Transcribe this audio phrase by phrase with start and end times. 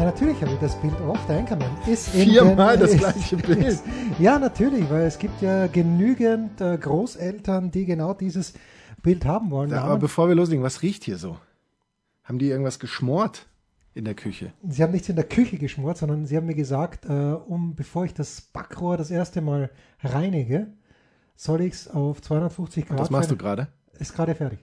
[0.00, 1.28] Na, natürlich habe ich das Bild oft.
[1.28, 3.58] Enkermann ist Viermal das ist- gleiche Bild.
[3.66, 3.84] Ist,
[4.18, 8.54] ja, natürlich, weil es gibt ja genügend äh, Großeltern, die genau dieses
[9.02, 9.74] Bild haben wollen.
[9.74, 11.36] Aber bevor wir loslegen, was riecht hier so?
[12.24, 13.46] Haben die irgendwas geschmort
[13.92, 14.54] in der Küche?
[14.66, 18.06] Sie haben nichts in der Küche geschmort, sondern Sie haben mir gesagt, äh, um bevor
[18.06, 19.68] ich das Backrohr das erste Mal
[20.02, 20.68] reinige,
[21.36, 22.92] soll ich es auf 250 Grad.
[22.92, 23.68] Und das machst du gerade?
[23.98, 24.60] Ist gerade fertig.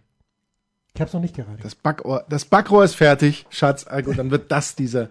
[0.98, 1.64] Ich habe es noch nicht gereinigt.
[1.64, 3.86] Das Backrohr, das Backrohr ist fertig, Schatz.
[3.88, 5.10] Ah, gut, dann wird das dieser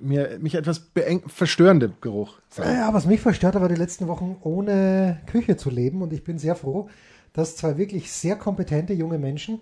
[0.00, 0.90] mir mich etwas
[1.26, 2.74] verstörende Geruch sein.
[2.74, 6.38] Ja, was mich verstört, war die letzten Wochen ohne Küche zu leben und ich bin
[6.38, 6.88] sehr froh,
[7.34, 9.60] dass zwei wirklich sehr kompetente junge Menschen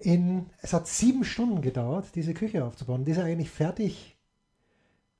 [0.00, 3.06] in, es hat sieben Stunden gedauert, diese Küche aufzubauen.
[3.06, 4.18] Die ist ja eigentlich fertig,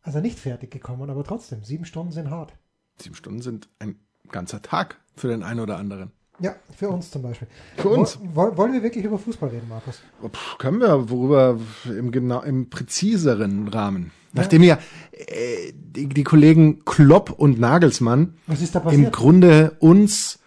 [0.02, 2.52] also nicht fertig gekommen, aber trotzdem, sieben Stunden sind hart.
[3.00, 6.12] Sieben Stunden sind ein ganzer Tag für den einen oder anderen.
[6.40, 7.46] Ja, für uns zum Beispiel.
[7.76, 8.18] Für uns.
[8.34, 10.00] Woll, wollen wir wirklich über Fußball reden, Markus?
[10.20, 14.10] Puh, können wir, worüber im genau im präziseren Rahmen.
[14.32, 14.78] Nachdem ja
[15.12, 19.12] äh, die, die Kollegen Klopp und Nagelsmann Was ist da im?
[19.12, 20.40] Grunde uns,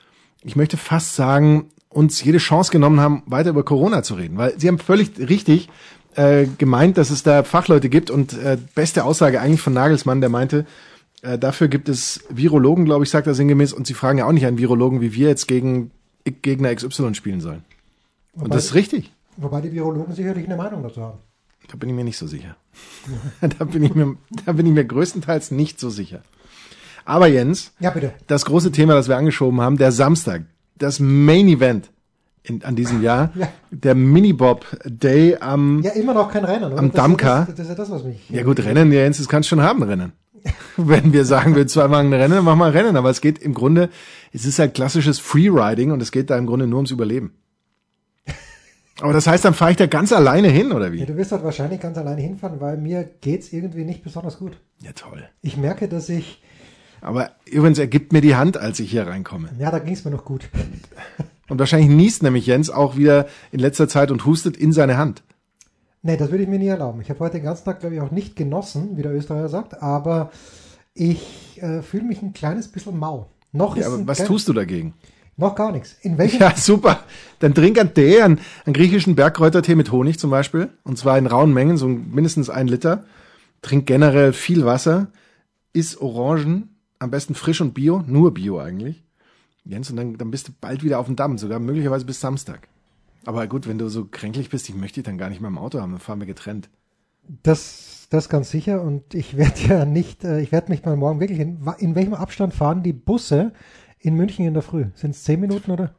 [0.44, 4.38] ich möchte fast sagen, uns jede Chance genommen haben, weiter über Corona zu reden.
[4.38, 5.70] Weil sie haben völlig richtig
[6.16, 10.30] äh, gemeint, dass es da Fachleute gibt und äh, beste Aussage eigentlich von Nagelsmann, der
[10.30, 10.66] meinte,
[11.22, 14.32] äh, dafür gibt es Virologen, glaube ich, sagt er sinngemäß, und sie fragen ja auch
[14.32, 15.92] nicht einen Virologen, wie wir jetzt gegen
[16.42, 17.64] Gegner XY spielen sollen.
[18.34, 19.12] Und Wobei- das ist richtig.
[19.38, 21.20] Wobei die Virologen sicherlich eine Meinung dazu haben.
[21.70, 22.56] Da bin ich mir nicht so sicher.
[23.42, 24.16] da, bin ich mir,
[24.46, 26.22] da bin ich mir größtenteils nicht so sicher.
[27.06, 28.14] Aber Jens, Ja, bitte.
[28.28, 30.44] das große Thema, das wir angeschoben haben, der Samstag,
[30.78, 31.90] das Main Event
[32.44, 33.48] in, an diesem Jahr, Ja.
[33.72, 36.78] der Minibob Day am, Ja, immer noch kein Rennen, oder?
[36.80, 37.46] Am Das ist ja Dammkar?
[37.46, 38.30] Das, das ist ja das, was mich.
[38.30, 40.12] ja gut, Rennen, ja, Jens, das kannst du schon haben, Rennen.
[40.90, 43.40] Wenn wir sagen, wir zweimal ein Rennen, dann machen wir ein Rennen, aber es geht
[43.40, 43.90] im Grunde,
[44.32, 47.34] es ist halt klassisches Freeriding und es geht da im Grunde nur ums Überleben.
[49.00, 51.06] Aber das heißt, dann fahre ich da ganz alleine hin, oder Ja, wie?
[51.06, 54.58] du wirst dort wahrscheinlich ganz alleine hinfahren, weil mir geht's irgendwie nicht besonders gut.
[54.82, 55.24] Ja, toll.
[55.42, 56.42] Ich merke, dass ich,
[57.02, 59.50] Aber übrigens, er gibt mir die Hand, als ich hier reinkomme.
[59.60, 60.50] ja, da ging's mir noch gut.
[61.50, 65.24] Und wahrscheinlich niest nämlich Jens auch wieder in letzter Zeit und hustet in seine Hand.
[66.02, 67.00] Nee, das würde ich mir nie erlauben.
[67.00, 69.82] Ich habe heute den ganzen Tag, glaube ich, auch nicht genossen, wie der Österreicher sagt,
[69.82, 70.30] aber
[71.00, 73.30] ich äh, fühle mich ein kleines bisschen mau.
[73.52, 74.94] Noch Ja, ist aber was tust du dagegen?
[75.38, 75.96] Noch gar nichts.
[76.02, 77.04] In welchem, Ja, super.
[77.40, 80.70] Dann trink einen Tee, einen, einen griechischen Bergkräutertee mit Honig zum Beispiel.
[80.84, 83.06] Und zwar in rauen Mengen, so mindestens ein Liter.
[83.62, 85.08] Trink generell viel Wasser.
[85.74, 89.04] Iss Orangen, am besten frisch und bio, nur bio eigentlich.
[89.64, 92.68] Jens, und dann, dann bist du bald wieder auf dem Damm, sogar möglicherweise bis Samstag.
[93.26, 95.58] Aber gut, wenn du so kränklich bist, ich möchte dich dann gar nicht mehr im
[95.58, 96.70] Auto haben, dann fahren wir getrennt.
[97.44, 101.20] das, das ganz sicher und ich werde ja nicht, äh, ich werde mich mal morgen
[101.20, 103.54] wirklich, in, wa- in welchem Abstand fahren die Busse
[104.00, 104.86] in München in der Früh?
[104.96, 105.96] Sind es zehn Minuten oder?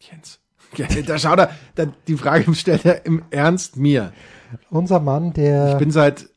[0.00, 0.40] Jens.
[0.76, 4.12] Ja, da schau da, da, die Frage stellt er im Ernst mir.
[4.70, 6.28] Unser Mann, der, Ich bin seit,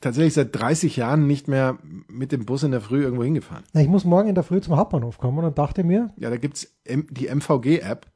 [0.00, 1.76] tatsächlich seit 30 Jahren nicht mehr
[2.08, 3.64] mit dem Bus in der Früh irgendwo hingefahren.
[3.74, 6.38] Na, ich muss morgen in der Früh zum Hauptbahnhof kommen und dachte mir, Ja, da
[6.38, 8.06] gibt's die MVG-App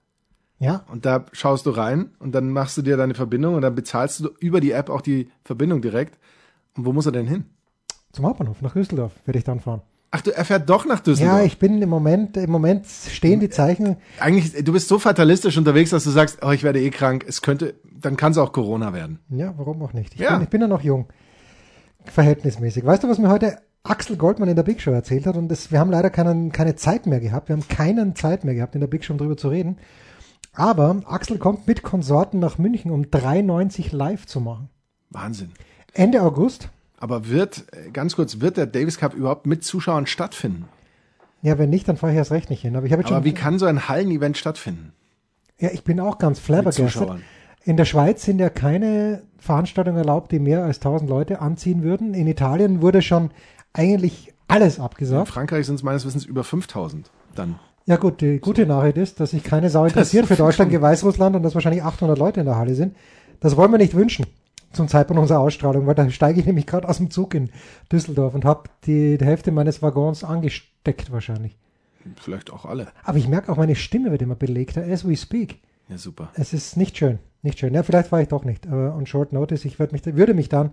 [0.58, 3.74] ja, und da schaust du rein und dann machst du dir deine Verbindung und dann
[3.74, 6.18] bezahlst du über die App auch die Verbindung direkt.
[6.76, 7.44] Und wo muss er denn hin?
[8.12, 9.82] zum Hauptbahnhof nach Düsseldorf werde ich dann fahren.
[10.10, 11.38] Ach, du, er fährt doch nach Düsseldorf.
[11.38, 13.96] Ja, ich bin im Moment, im Moment stehen die Zeichen.
[14.18, 17.40] Eigentlich, du bist so fatalistisch unterwegs, dass du sagst, oh, ich werde eh krank, es
[17.40, 19.20] könnte, dann kann es auch Corona werden.
[19.28, 20.14] Ja, warum auch nicht?
[20.14, 20.32] Ich, Ja.
[20.34, 21.06] bin, ich bin ja noch jung.
[22.04, 22.84] Verhältnismäßig.
[22.84, 25.36] Weißt du, was mir heute Axel Goldmann in der Big Show erzählt hat?
[25.36, 27.48] Und das, wir haben leider keinen, keine Zeit mehr gehabt.
[27.48, 29.76] Wir haben keinen Zeit mehr gehabt, in der Big Show um drüber zu reden.
[30.52, 34.68] Aber Axel kommt mit Konsorten nach München, um 3,90 live zu machen.
[35.10, 35.52] Wahnsinn.
[35.92, 36.68] Ende August.
[36.98, 40.66] Aber wird, ganz kurz, wird der Davis Cup überhaupt mit Zuschauern stattfinden?
[41.42, 42.76] Ja, wenn nicht, dann fahre ich erst recht nicht hin.
[42.76, 44.92] Aber ich habe jetzt Aber schon, wie kann so ein Hallenevent stattfinden?
[45.58, 46.90] ja, ich bin auch ganz flabbergasted.
[46.90, 47.22] Zuschauern.
[47.64, 52.14] In der Schweiz sind ja keine Veranstaltungen erlaubt, die mehr als 1000 Leute anziehen würden.
[52.14, 53.30] In Italien wurde schon
[53.74, 55.28] eigentlich alles In abgesagt.
[55.28, 57.58] Frankreich sind es meines Wissens über 5000 dann.
[57.86, 61.42] Ja gut, die gute Nachricht ist, dass sich keine Sau interessiert für Deutschland, Weißrussland und
[61.42, 62.96] dass wahrscheinlich 800 Leute in der Halle sind.
[63.40, 64.26] Das wollen wir nicht wünschen
[64.72, 67.50] zum Zeitpunkt unserer Ausstrahlung, weil da steige ich nämlich gerade aus dem Zug in
[67.90, 71.56] Düsseldorf und habe die, die Hälfte meines Waggons angesteckt wahrscheinlich.
[72.16, 72.88] Vielleicht auch alle.
[73.04, 75.60] Aber ich merke auch, meine Stimme wird immer belegter as we speak.
[75.88, 76.30] Ja, super.
[76.34, 77.74] Es ist nicht schön, nicht schön.
[77.74, 78.66] Ja, vielleicht war ich doch nicht.
[78.68, 80.70] Aber on short notice, ich mich, würde mich dann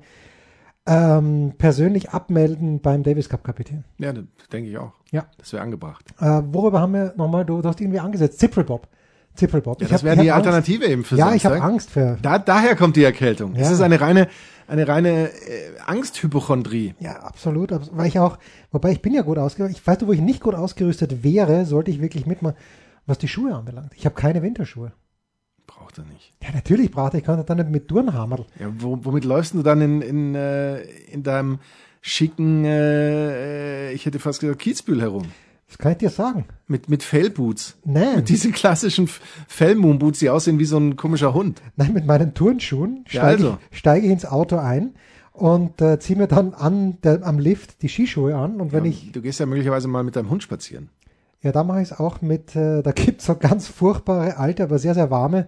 [0.85, 3.83] ähm, persönlich abmelden beim Davis Cup Kapitän.
[3.97, 4.93] Ja, denke ich auch.
[5.11, 5.25] Ja.
[5.37, 6.05] Das wäre angebracht.
[6.19, 8.87] Äh, worüber haben wir nochmal, du, du hast irgendwie angesetzt, Zipfelbob.
[9.37, 9.81] Zipfelbob.
[9.81, 10.45] Ja, das wäre die Angst.
[10.47, 11.71] Alternative eben für Ja, ich habe Samstag.
[11.71, 13.53] Angst für, Da, daher kommt die Erkältung.
[13.55, 13.71] Es Ja.
[13.73, 14.27] ist eine reine,
[14.67, 15.31] eine reine äh,
[15.85, 16.95] Angsthypochondrie.
[16.99, 18.37] ja, absolut, abs- weil ich auch,
[18.71, 21.91] wobei ich bin ja gut ausgerüstet, ich weiß, wo ich nicht gut ausgerüstet wäre, sollte
[21.91, 22.55] ich wirklich mitmachen,
[23.05, 23.91] was die Schuhe anbelangt.
[23.95, 24.91] Ich habe keine Winterschuhe.
[25.65, 26.33] Braucht er nicht.
[26.41, 28.45] Ja, natürlich brauchte ich, kann dann nicht mit Turnhammerl.
[28.59, 30.81] Ja, wo, womit läufst du dann in, in, äh,
[31.11, 31.59] in deinem
[32.01, 35.23] schicken, äh, äh, ich hätte fast gesagt, Kiezbühel herum?
[35.67, 36.45] Das kann ich dir sagen.
[36.67, 37.77] Mit, mit Fellboots.
[37.83, 39.09] Nein, Mit diesen klassischen
[39.47, 41.61] Fellmoonboots, die aussehen wie so ein komischer Hund.
[41.75, 43.57] nein, mit meinen Turnschuhen Ja, steige, also.
[43.71, 44.95] ich, steige ich ins Auto ein
[45.33, 49.11] und äh, ziehe mir dann an der, am Lift die Skischuhe an und wenn ich
[49.11, 50.89] Du gehst ja möglicherweise mal mit deinem Hund spazieren.
[51.41, 54.79] Ja, da mache ich es auch mit, äh, da gibt's so ganz furchtbare, alte, aber
[54.79, 55.47] sehr, sehr warme,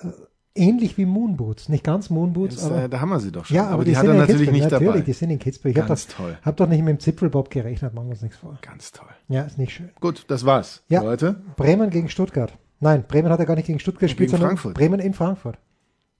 [0.00, 0.06] äh,
[0.54, 1.68] ähnlich wie Moonboots.
[1.68, 2.84] Nicht ganz Moonboots, Das, aber.
[2.84, 3.56] äh, da haben wir sie doch schon.
[3.56, 4.52] ja, aber, die, die, hat sind er natürlich Kitzbühel.
[4.62, 5.04] nicht Natürlich, dabei.
[5.04, 5.78] die sind in Kitzbühel.
[5.78, 6.38] Ich Ganz doch, toll.
[6.42, 8.58] hab doch nicht mit dem Zipfelbob gerechnet, machen wir uns nichts vor.
[8.62, 9.08] Ganz toll.
[9.28, 9.90] Ja, ist nicht schön.
[10.00, 11.00] Gut, das war's Ja.
[11.00, 11.40] für heute.
[11.56, 12.52] Bremen gegen Stuttgart.
[12.80, 14.74] Nein, Bremen hat ja gar nicht gegen Stuttgart gespielt, sondern Frankfurt.
[14.74, 15.58] Bremen in Frankfurt.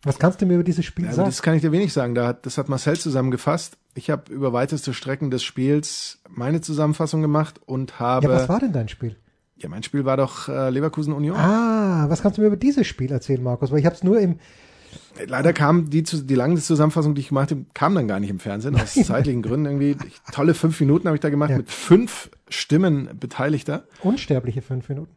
[0.02, 1.28] Was kannst du mir über dieses Spiel Also sagen?
[1.28, 2.14] das kann ich dir wenig sagen.
[2.14, 3.76] Da hat, das hat Marcel zusammengefasst.
[3.94, 8.26] Ich habe über weiteste Strecken des Spiels meine Zusammenfassung gemacht und habe.
[8.26, 9.16] Ja, was war denn dein Spiel?
[9.60, 11.36] Ja, mein Spiel war doch äh, Leverkusen Union.
[11.36, 13.70] Ah, was kannst du mir über dieses Spiel erzählen, Markus?
[13.70, 14.38] Weil ich habe es nur im,
[15.26, 18.30] Leider kam die, zu- die lange Zusammenfassung, die ich gemacht habe, kam dann gar nicht
[18.30, 19.96] im Fernsehen, aus zeitlichen Gründen irgendwie.
[20.32, 21.58] Tolle fünf Minuten habe ich da gemacht Ja.
[21.58, 23.84] mit fünf Stimmen Beteiligter.
[24.02, 25.12] unsterbliche fünf Minuten.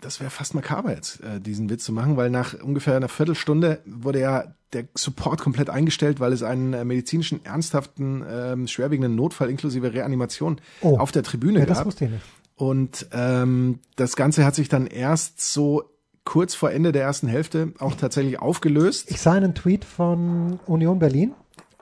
[0.00, 3.80] Das wäre fast makaber jetzt, äh, diesen Witz zu machen, weil nach ungefähr einer Viertelstunde
[3.86, 9.50] wurde ja der Support komplett eingestellt, weil es einen äh, medizinischen, ernsthaften, ähm, schwerwiegenden Notfall
[9.50, 10.98] inklusive Reanimation Oh.
[10.98, 11.76] auf der Tribüne Ja, gab.
[11.76, 12.24] das wusste ich nicht.
[12.56, 15.84] Und ähm, das Ganze hat sich dann erst so
[16.24, 19.10] kurz vor Ende der ersten Hälfte auch tatsächlich aufgelöst.
[19.10, 21.32] Ich sah einen Tweet von Union Berlin.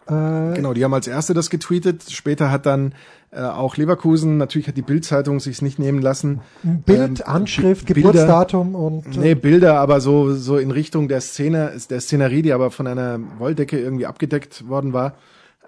[0.06, 2.11] Äh, Genau, die haben als erste das getweetet.
[2.11, 2.94] Später hat dann
[3.31, 6.41] äh, auch Leverkusen, natürlich hat die Bildzeitung sich nicht nehmen lassen.
[6.62, 11.21] Bild, ähm, Anschrift, Bilder- Geburtsdatum und äh, Nee, Bilder, aber so, so in Richtung der
[11.21, 15.15] Szene, der Szenerie, die aber von einer Wolldecke irgendwie abgedeckt worden war,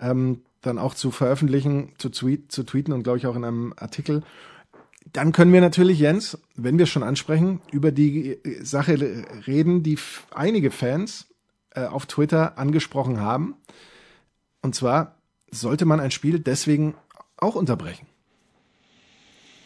[0.01, 3.73] ähm, dann auch zu veröffentlichen, zu, tweet, zu tweeten und glaube ich auch in einem
[3.77, 4.23] Artikel.
[5.13, 9.99] Dann können wir natürlich, Jens, wenn wir schon ansprechen, über die äh, Sache reden, die
[10.35, 11.27] einige Fans
[11.71, 13.55] äh, auf Twitter angesprochen haben.
[14.63, 15.17] Und zwar,
[15.51, 16.95] sollte man ein Spiel deswegen
[17.37, 18.07] auch unterbrechen?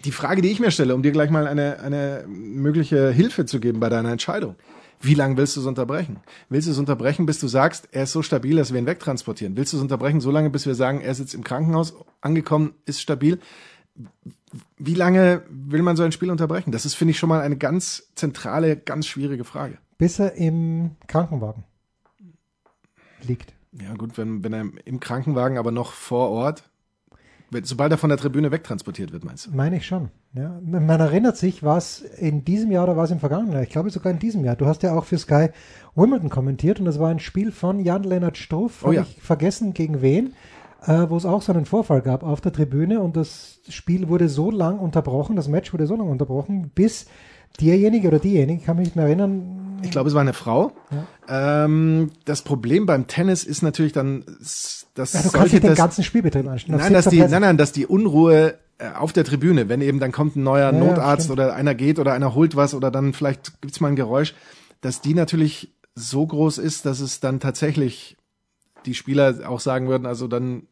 [0.04, 3.60] Die Frage, die ich mir stelle, um dir gleich mal eine, eine mögliche Hilfe zu
[3.60, 4.56] geben bei deiner Entscheidung.
[5.02, 6.20] Wie lange willst du es unterbrechen?
[6.50, 9.56] Willst du es unterbrechen, bis du sagst, er ist so stabil, dass wir ihn wegtransportieren?
[9.56, 12.75] Willst du es unterbrechen, so lange, bis wir sagen, er ist jetzt im Krankenhaus angekommen,
[12.84, 13.38] ist stabil?
[14.79, 16.73] Wie lange will man so ein Spiel unterbrechen?
[16.73, 19.79] Das ist, finde ich, schon mal eine ganz zentrale, ganz schwierige Frage.
[19.99, 21.64] bis er im Krankenwagen
[23.23, 23.52] liegt.
[23.73, 26.64] Ja, gut, wenn, wenn er im Krankenwagen, aber noch vor Ort,
[27.52, 29.50] wenn, sobald er von der Tribüne wegtransportiert wird, meinst du?
[29.52, 30.11] Meine ich schon.
[30.32, 30.61] Ja.
[30.64, 33.62] Man erinnert sich, was in diesem Jahr oder was im vergangenen Jahr.
[33.62, 34.56] Ich glaube sogar in diesem Jahr.
[34.56, 35.49] Du hast ja auch für Sky
[35.94, 39.02] Wimbledon kommentiert und das war ein Spiel von Jan-Lennart Struff, Oh ja.
[39.02, 40.35] ich vergessen gegen wen,
[40.86, 44.50] wo es auch so einen Vorfall gab auf der Tribüne und das Spiel wurde so
[44.50, 47.06] lang unterbrochen, das Match wurde so lang unterbrochen, bis
[47.60, 50.72] derjenige oder diejenige, ich kann mich nicht mehr erinnern, Ich glaube, es war eine Frau.
[51.28, 55.70] Ähm, das Problem beim Tennis ist natürlich dann, dass ja, du kannst solche, nicht den
[55.70, 56.78] das, ganzen Spielbetrieb anstellen.
[56.78, 60.12] nein, dass die, nein, nein, dass die Unruhe äh, auf der Tribüne, wenn eben dann
[60.12, 61.40] kommt ein neuer Ja, ja, Notarzt stimmt.
[61.40, 64.34] oder einer geht oder einer holt was oder dann vielleicht gibt's mal ein Geräusch,
[64.80, 68.16] dass die natürlich so groß ist, dass es dann tatsächlich
[68.87, 70.64] die Spieler auch sagen würden, also dann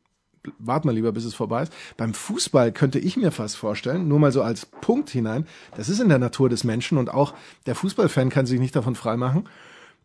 [0.59, 1.73] warten wir lieber, bis es vorbei ist.
[1.97, 5.47] Beim Fußball könnte ich mir fast vorstellen, nur mal so als Punkt hinein,
[5.77, 7.35] das ist in der Natur des Menschen und auch
[7.67, 9.49] der Fußballfan kann sich nicht davon freimachen.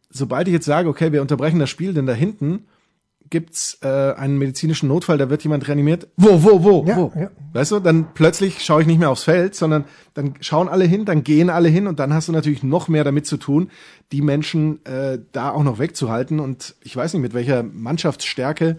[0.10, 2.66] Sobald ich jetzt sage, okay, wir unterbrechen das Spiel, denn da hinten
[3.30, 6.08] gibt's äh, einen medizinischen Notfall, da wird jemand reanimiert.
[6.18, 7.12] Wo, wo, wo, Ja, wo?
[7.16, 7.30] ja.
[7.54, 11.06] Weißt du, dann plötzlich schaue ich nicht mehr aufs Feld, sondern dann schauen alle hin,
[11.06, 13.72] dann gehen alle hin und dann hast du natürlich noch mehr damit zu tun,
[14.12, 16.40] die Menschen äh, da auch noch wegzuhalten.
[16.40, 18.78] Und ich weiß nicht, mit welcher Mannschaftsstärke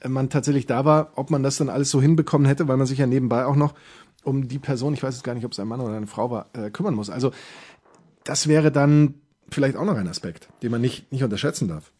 [0.00, 2.86] äh, man tatsächlich da war, ob man das dann alles so hinbekommen hätte, weil man
[2.86, 3.74] sich ja nebenbei auch noch
[4.24, 6.30] um die Person, ich weiß jetzt gar nicht, ob es ein Mann oder eine Frau
[6.30, 7.08] war, äh, kümmern muss.
[7.08, 7.32] Also
[8.24, 9.14] das wäre dann
[9.50, 11.92] vielleicht auch noch ein Aspekt, den man nicht, nicht unterschätzen darf.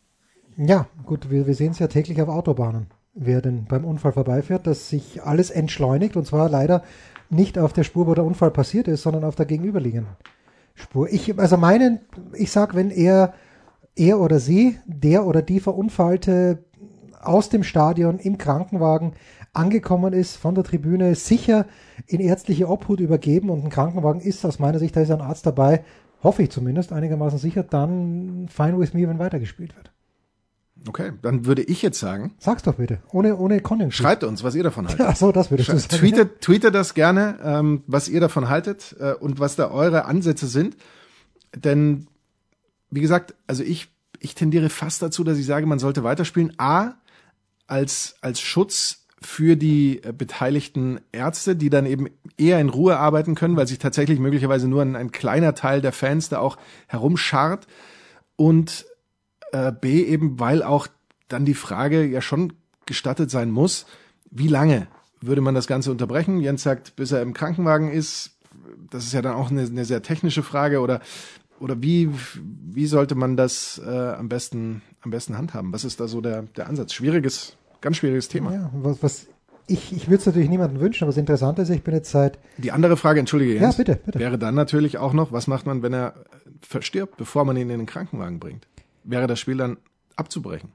[0.61, 4.67] Ja, gut, wir, wir sehen es ja täglich auf Autobahnen, wer denn beim Unfall vorbeifährt,
[4.67, 6.83] dass sich alles entschleunigt und zwar leider
[7.31, 10.17] nicht auf der Spur, wo der Unfall passiert ist, sondern auf der gegenüberliegenden
[10.75, 11.09] Spur.
[11.13, 12.01] Ich, also meinen,
[12.33, 13.35] ich sag, wenn er,
[13.95, 16.65] er oder sie, der oder die Verunfallte
[17.23, 19.13] aus dem Stadion im Krankenwagen
[19.53, 21.67] angekommen ist, von der Tribüne sicher
[22.09, 25.47] in ärztliche Obhut übergeben und ein Krankenwagen ist aus meiner Sicht, da ist ein Arzt
[25.47, 25.85] dabei,
[26.21, 29.93] hoffe ich zumindest, einigermaßen sicher, dann fine with me, wenn weitergespielt wird.
[30.89, 33.97] Okay, dann würde ich jetzt sagen, Sag's doch bitte, ohne, ohne Konjunktiv.
[33.97, 35.07] schreibt uns, was ihr davon haltet.
[35.07, 35.89] Ach so, das würdest du sagen.
[36.01, 40.47] Tweetet, tweetet das gerne, ähm, was ihr davon haltet äh, und was da eure Ansätze
[40.47, 40.77] sind.
[41.55, 42.07] Denn,
[42.91, 46.55] wie gesagt, also ich, ich tendiere fast dazu, dass ich sage, man sollte weiterspielen.
[46.59, 46.95] A,
[47.67, 53.35] als, als Schutz für die äh, beteiligten Ärzte, die dann eben eher in Ruhe arbeiten
[53.35, 57.67] können, weil sich tatsächlich möglicherweise nur ein, ein kleiner Teil der Fans da auch herumscharrt.
[58.37, 58.87] Und
[59.53, 60.89] äh, B eben, weil auch
[61.29, 62.53] dann die Frage ja schon
[62.87, 63.87] gestattet sein muss,
[64.31, 64.87] wie lange
[65.21, 66.41] würde man das Ganze unterbrechen?
[66.41, 68.37] Jens sagt, bis er im Krankenwagen ist.
[68.91, 71.01] Das ist ja dann auch eine, eine sehr technische Frage oder
[71.61, 72.09] oder wie
[72.41, 75.73] wie sollte man das äh, am besten am besten handhaben?
[75.73, 76.93] Was ist da so der der Ansatz?
[76.93, 78.53] Schwieriges, ganz schwieriges Thema.
[78.55, 79.27] Ja, was, was
[79.67, 82.39] ich, ich würde es natürlich niemandem wünschen, aber das Interessante ist, ich bin jetzt seit,
[82.57, 84.19] Die andere Frage, entschuldige Jens, Ja, bitte, bitte.
[84.19, 86.15] wäre dann natürlich auch noch, was macht man, wenn er
[86.63, 88.67] verstirbt, bevor man ihn in den Krankenwagen bringt?
[89.09, 89.79] Wäre das Spiel dann
[90.17, 90.73] abzubrechen?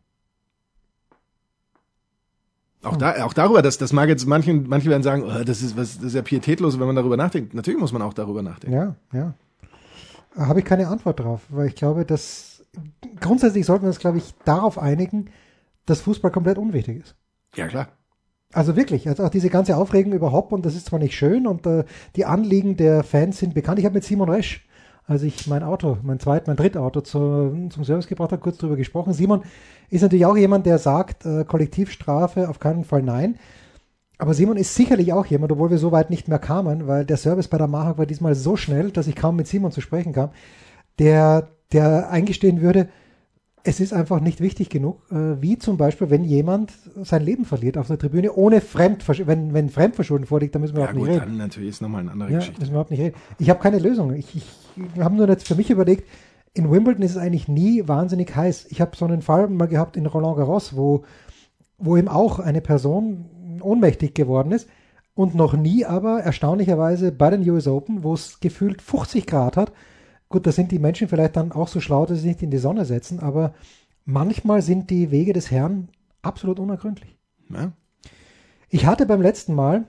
[2.81, 5.77] Auch, da, auch darüber, das, das mag jetzt manchen, manche werden sagen, oh, das ist
[5.77, 7.53] was, das ist ja pietätlos, wenn man darüber nachdenkt.
[7.53, 8.75] Natürlich muss man auch darüber nachdenken.
[8.75, 9.33] ja, ja,
[10.35, 12.65] habe ich keine Antwort drauf, weil ich glaube, dass
[13.21, 15.29] grundsätzlich sollten wir uns, glaube ich, darauf einigen,
[15.85, 17.15] dass Fußball komplett unwichtig ist.
[17.55, 17.89] Ja, klar.
[18.51, 21.65] Also wirklich, also auch diese ganze Aufregung überhaupt, und das ist zwar nicht schön und
[21.65, 21.85] äh,
[22.15, 23.79] die Anliegen der Fans sind bekannt.
[23.79, 24.67] Ich habe mit Simon Resch,
[25.05, 28.75] als ich mein Auto, mein zweit, mein Drittauto zu, zum Service gebracht habe, kurz drüber
[28.77, 29.13] gesprochen.
[29.13, 29.41] Simon
[29.89, 33.37] ist natürlich auch jemand, der sagt, äh, Kollektivstrafe auf keinen Fall nein.
[34.17, 37.17] Aber Simon ist sicherlich auch jemand, obwohl wir so weit nicht mehr kamen, weil der
[37.17, 40.13] Service bei der Mahag war diesmal so schnell, dass ich kaum mit Simon zu sprechen
[40.13, 40.29] kam,
[40.99, 42.87] der, der eingestehen würde,
[43.65, 47.77] es ist einfach nicht wichtig genug, äh, wie zum Beispiel, wenn jemand sein Leben verliert
[47.77, 51.07] auf der Tribüne, ohne Fremdversch wenn, wenn Fremdverschulden vorliegt, dann müssen wir Ja, nicht gut,
[51.09, 51.19] reden.
[51.19, 52.59] dann natürlich ist nochmal eine andere Ja, Geschichte.
[52.59, 53.15] müssen wir überhaupt nicht reden.
[53.39, 54.13] Ich habe keine Lösung.
[54.13, 54.43] Ich, ich
[54.99, 56.07] habe nur jetzt für mich überlegt,
[56.53, 58.67] in Wimbledon ist es eigentlich nie wahnsinnig heiß.
[58.69, 61.03] Ich habe so einen Fall mal gehabt in Roland Garros, wo,
[61.77, 64.67] wo eben auch eine Person ohnmächtig geworden ist
[65.15, 69.71] und noch nie aber erstaunlicherweise bei den US Open, wo es gefühlt 50 Grad hat.
[70.29, 72.51] Gut, da sind die Menschen vielleicht dann auch so schlau, dass sie sich nicht in
[72.51, 73.53] die Sonne setzen, aber
[74.05, 75.89] manchmal sind die Wege des Herrn
[76.21, 77.17] absolut unergründlich.
[77.49, 77.71] Ja?
[78.69, 79.85] Ich hatte beim letzten Mal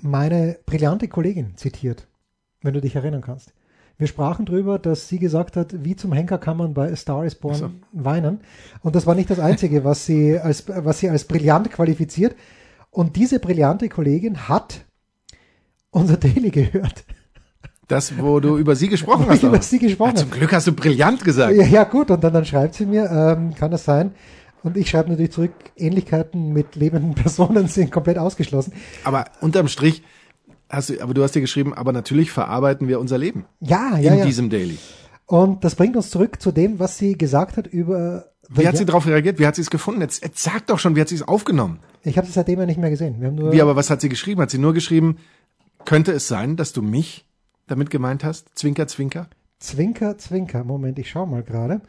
[0.00, 2.08] meine brillante Kollegin zitiert,
[2.62, 3.52] wenn du dich erinnern kannst.
[3.98, 7.24] Wir sprachen drüber, dass sie gesagt hat, wie zum Henker kann man bei A Star
[7.24, 7.70] is Born so.
[7.92, 8.40] weinen.
[8.82, 12.36] Und das war nicht das Einzige, was sie als, was sie als brillant qualifiziert.
[12.90, 14.84] Und diese brillante Kollegin hat
[15.90, 17.04] unser Daily gehört.
[17.88, 19.38] Das, wo du über sie gesprochen hast.
[19.38, 21.54] ich über sie gesprochen ja, zum Glück hast du brillant gesagt.
[21.54, 22.10] Ja, ja, gut.
[22.10, 24.12] Und dann, dann schreibt sie mir, ähm, kann das sein?
[24.62, 28.72] Und ich schreibe natürlich zurück, Ähnlichkeiten mit lebenden Personen sind komplett ausgeschlossen.
[29.04, 30.02] Aber unterm Strich
[30.68, 34.12] hast du, aber du hast dir geschrieben, aber natürlich verarbeiten wir unser Leben Ja, ja,
[34.12, 34.26] in ja.
[34.26, 34.78] diesem Daily.
[35.26, 38.26] Und das bringt uns zurück zu dem, was sie gesagt hat über.
[38.48, 39.40] Wie hat sie darauf reagiert?
[39.40, 40.00] Wie hat sie es gefunden?
[40.00, 41.80] Jetzt, jetzt sag doch schon, wie hat sie es aufgenommen?
[42.04, 43.20] Ich habe sie seitdem ja nicht mehr gesehen.
[43.20, 43.52] Wir haben nur.
[43.52, 44.40] Wie, aber was hat sie geschrieben?
[44.40, 45.16] Hat sie nur geschrieben,
[45.84, 47.26] könnte es sein, dass du mich
[47.66, 48.56] damit gemeint hast?
[48.56, 49.26] Zwinker, zwinker?
[49.58, 50.64] Zwinker, Zwinker.
[50.64, 51.80] Moment, ich schau mal gerade.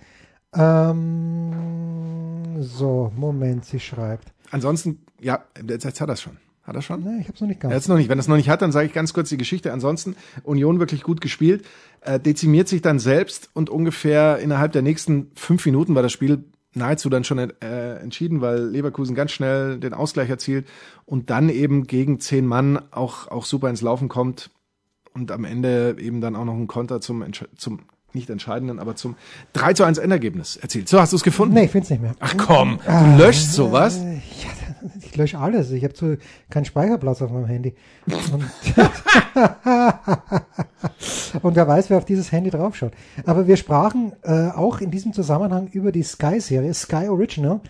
[0.55, 4.33] Ähm, so, Moment, sie schreibt.
[4.51, 6.37] Ansonsten, ja, jetzt, jetzt hat er es schon.
[6.67, 7.01] Hat er schon?
[7.01, 7.73] Ne, ich habe es noch nicht ganz.
[7.73, 8.09] Jetzt noch nicht.
[8.09, 9.71] Wenn er es noch nicht hat, dann sage ich ganz kurz die Geschichte.
[9.71, 11.65] Ansonsten Union wirklich gut gespielt,
[12.01, 16.43] äh, dezimiert sich dann selbst und ungefähr innerhalb der nächsten fünf Minuten war das Spiel
[16.73, 20.67] nahezu dann schon äh, entschieden, weil Leverkusen ganz schnell den Ausgleich erzielt
[21.05, 24.51] und dann eben gegen zehn Mann auch auch super ins Laufen kommt
[25.13, 27.23] und am Ende eben dann auch noch ein Konter zum
[27.55, 27.79] zum
[28.13, 29.15] nicht entscheidenden, aber zum
[29.53, 30.89] 3 zu 1 Endergebnis erzielt.
[30.89, 31.53] So hast du es gefunden?
[31.53, 32.15] Nee, ich finde es nicht mehr.
[32.19, 33.97] Ach komm, du löscht sowas.
[33.99, 34.49] Äh, Ja,
[35.01, 35.71] ich lösche alles.
[35.71, 36.15] Ich habe so
[36.49, 37.75] keinen Speicherplatz auf meinem Handy.
[38.05, 38.43] Und,
[41.43, 42.93] und wer weiß, wer auf dieses Handy draufschaut.
[43.25, 47.61] Aber wir sprachen äh, auch in diesem Zusammenhang über die Sky-Serie, Sky Original,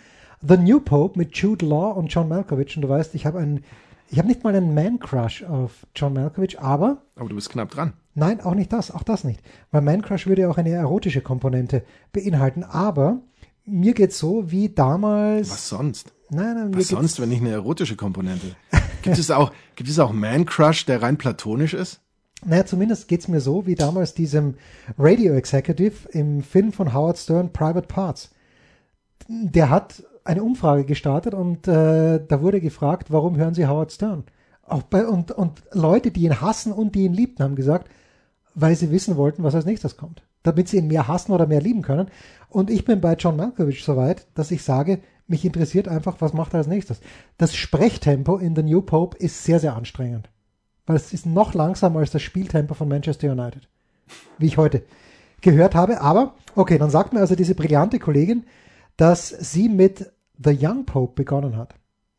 [0.42, 2.76] The New Pope mit Jude Law und John Malkovich.
[2.76, 3.64] Und du weißt, ich habe einen,
[4.10, 7.94] ich habe nicht mal einen Man-Crush auf John Malkovich, aber Aber du bist knapp dran.
[8.14, 9.42] Nein, auch nicht das, auch das nicht.
[9.70, 11.84] Weil Man Crush würde ja auch eine erotische Komponente
[12.14, 12.64] beinhalten.
[12.64, 13.20] Aber
[13.64, 15.52] mir geht's so wie damals.
[15.52, 16.14] Was sonst?
[16.29, 18.55] Nein, nein, Was sonst, wenn nicht eine erotische Komponente?
[19.01, 22.01] Gibt es auch, gibt es auch Man Crush, der rein platonisch ist?
[22.46, 24.55] Naja, zumindest geht's mir so wie damals diesem
[24.98, 28.31] Radio Executive im Film von Howard Stern Private Parts.
[29.27, 34.25] Der hat eine Umfrage gestartet und äh, da wurde gefragt, warum hören Sie Howard Stern?
[34.63, 37.89] Auch bei, und, und Leute, die ihn hassen und die ihn liebten, haben gesagt,
[38.53, 40.24] weil sie wissen wollten, was als nächstes kommt.
[40.43, 42.10] Damit sie ihn mehr hassen oder mehr lieben können.
[42.50, 46.34] Und ich bin bei John Malkovich so weit, dass ich sage, mich interessiert einfach, was
[46.34, 47.01] macht er als nächstes.
[47.38, 50.29] Das Sprechtempo in The New Pope ist sehr, sehr anstrengend.
[50.86, 53.67] Weil es ist noch langsamer als das Spieltempo von Manchester United.
[54.38, 54.84] Wie ich heute
[55.41, 56.01] gehört habe.
[56.01, 58.46] Aber, okay, dann sagt mir also diese brillante Kollegin,
[58.96, 60.12] dass sie mit
[60.43, 61.75] The Young Pope begonnen hat.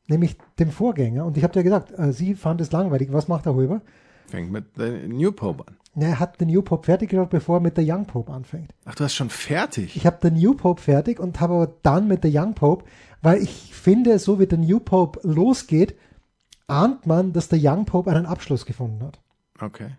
[0.06, 1.24] Nämlich dem Vorgänger.
[1.24, 3.12] Und ich habe dir gesagt, äh, sie fand es langweilig.
[3.12, 3.80] Was macht der Huber?
[4.28, 5.76] Fängt mit The New Pope an.
[6.00, 8.72] Er hat den New Pope fertig gemacht, bevor er mit der Young Pope anfängt.
[8.84, 9.96] Ach, du hast schon fertig.
[9.96, 12.84] Ich habe den New Pope fertig und habe aber dann mit der Young Pope,
[13.22, 15.96] weil ich finde, so wie der New Pope losgeht,
[16.68, 19.18] ahnt man, dass der Young Pope einen Abschluss gefunden hat.
[19.60, 19.90] Okay.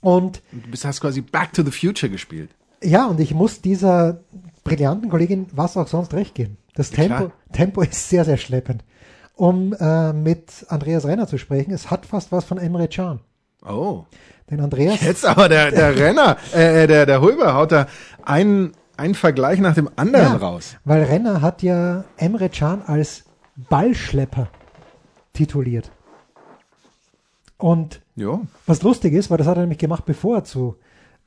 [0.00, 2.50] Und Und du bist, hast quasi Back to the Future gespielt.
[2.82, 4.20] ja, und ich muss dieser
[4.64, 6.56] brillanten Kollegin was auch sonst recht geben.
[6.74, 7.32] Das Ja, Tempo, klar.
[7.52, 8.84] Tempo ist sehr, sehr schleppend.
[9.34, 13.20] Um äh, mit Andreas Renner zu sprechen, es hat fast was von Emre Can.
[13.66, 14.04] Oh.
[14.50, 17.86] Denn Andreas, Jetzt aber der, der Renner, äh, der, der Huber haut da
[18.24, 20.76] einen, einen Vergleich nach dem anderen Ja, raus.
[20.84, 23.24] weil Renner hat ja Emre Can als
[23.68, 24.48] Ballschlepper
[25.34, 25.90] tituliert.
[27.58, 28.42] Und Jo.
[28.66, 30.76] was lustig ist, weil das hat er nämlich gemacht, bevor er zu,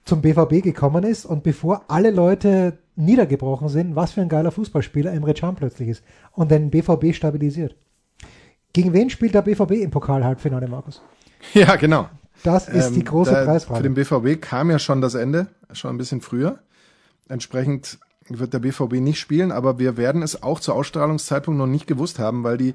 [0.05, 5.11] zum BVB gekommen ist und bevor alle Leute niedergebrochen sind, was für ein geiler Fußballspieler
[5.13, 7.75] Emre Can plötzlich ist und den BVB stabilisiert.
[8.73, 11.01] Gegen wen spielt der BVB im Pokal-Halbfinale, Markus?
[11.53, 12.07] Ja, genau.
[12.43, 13.83] Das ist Ähm, die große da, Für Preisfrage.
[13.83, 16.59] den BVB kam ja schon das Ende, schon ein bisschen früher.
[17.27, 21.87] Entsprechend wird der BVB nicht spielen, aber wir werden es auch zu Ausstrahlungszeitpunkt noch nicht
[21.87, 22.73] gewusst haben, weil die,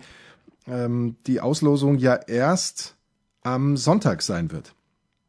[0.69, 2.95] ähm, die Auslosung ja erst
[3.43, 4.73] am Sonntag sein wird.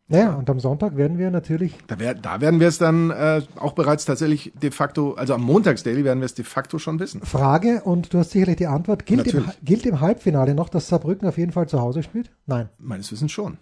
[0.10, 3.42] Ja, und am Sonntag werden wir natürlich Da, wär, da werden wir es dann äh,
[3.58, 7.22] auch bereits tatsächlich de facto, also am Montagsdaily werden wir es de facto schon wissen.
[7.24, 9.06] Frage und du hast sicherlich die Antwort.
[9.06, 12.32] Gilt, im, gilt im Halbfinale noch, dass Saarbrücken auf jeden Fall zu Hause spielt?
[12.46, 12.70] Nein.
[12.80, 13.58] Meines Wissens schon.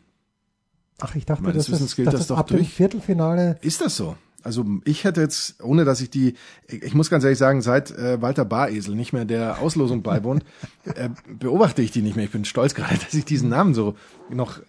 [0.99, 2.69] Ach, ich dachte, Meines das, Wissens gilt das das doch ab dem durch.
[2.73, 4.15] Viertelfinale Ist das so?
[4.43, 6.35] Also ich hätte jetzt, ohne dass ich die,
[6.67, 10.45] ich muss ganz ehrlich sagen, seit äh, Walter Baresel nicht mehr der Auslosung beiwohnt,
[10.85, 12.25] äh, beobachte ich die nicht mehr.
[12.25, 13.95] Ich bin stolz gerade, dass ich diesen Namen so
[14.29, 14.59] noch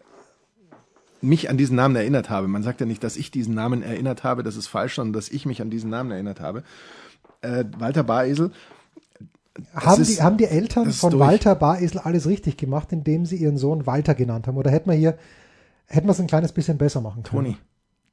[1.21, 2.49] mich an diesen Namen erinnert habe.
[2.49, 5.29] Man sagt ja nicht, dass ich diesen Namen erinnert habe, das ist falsch, sondern dass
[5.29, 6.63] ich mich an diesen Namen erinnert habe.
[7.43, 8.53] Äh, Walter Baresel,
[9.75, 11.21] Haben ist- die, haben die Eltern ist von durch.
[11.21, 14.57] Walter Baresel alles richtig gemacht, indem sie ihren Sohn Walter genannt haben?
[14.57, 15.19] Oder hätten wir hier,
[15.87, 17.45] hätten wir es ein kleines bisschen besser machen können?
[17.45, 17.57] Toni.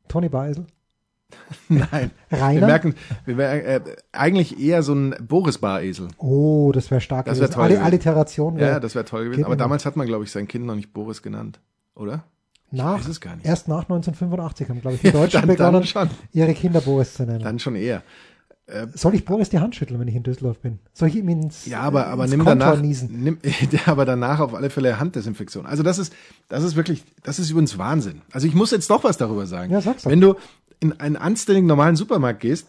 [0.07, 0.65] Toni Baresel?
[1.69, 2.11] Nein.
[2.31, 2.61] Rainer?
[2.61, 2.95] Wir merken,
[3.25, 6.09] wir merken äh, eigentlich eher so ein Boris Baresel.
[6.17, 7.55] Oh, das wäre stark Das wär gewesen.
[7.55, 7.81] toll Alle.
[7.81, 9.45] Alliteration Ja, das wäre toll gewesen.
[9.45, 11.59] Aber damals hat man, glaube ich, sein Kind noch nicht Boris genannt,
[11.95, 12.23] oder?
[12.69, 13.45] nach, weiß es gar nicht.
[13.45, 16.09] erst nach 1985 haben, glaube ich, die Ja, Deutschen dann- dann begonnen, schon.
[16.33, 17.43] ihre Kinder Boris zu nennen.
[17.43, 18.01] Dann schon eher.
[18.95, 20.79] Soll ich Boris die Hand schütteln, wenn ich in Düsseldorf bin?
[20.93, 23.21] Soll ich ihm ins, Ja, aber, aber ins nimm Kontor danach, niesen?
[23.23, 23.37] nimm,
[23.85, 25.65] aber danach auf alle Fälle Handdesinfektion.
[25.65, 26.13] Also das ist,
[26.47, 28.21] das ist wirklich, das ist übrigens Wahnsinn.
[28.31, 29.71] Also ich muss jetzt doch was darüber sagen.
[29.71, 30.11] Ja, sag's doch.
[30.11, 30.35] Wenn du
[30.79, 32.67] in einen anständigen normalen Supermarkt gehst,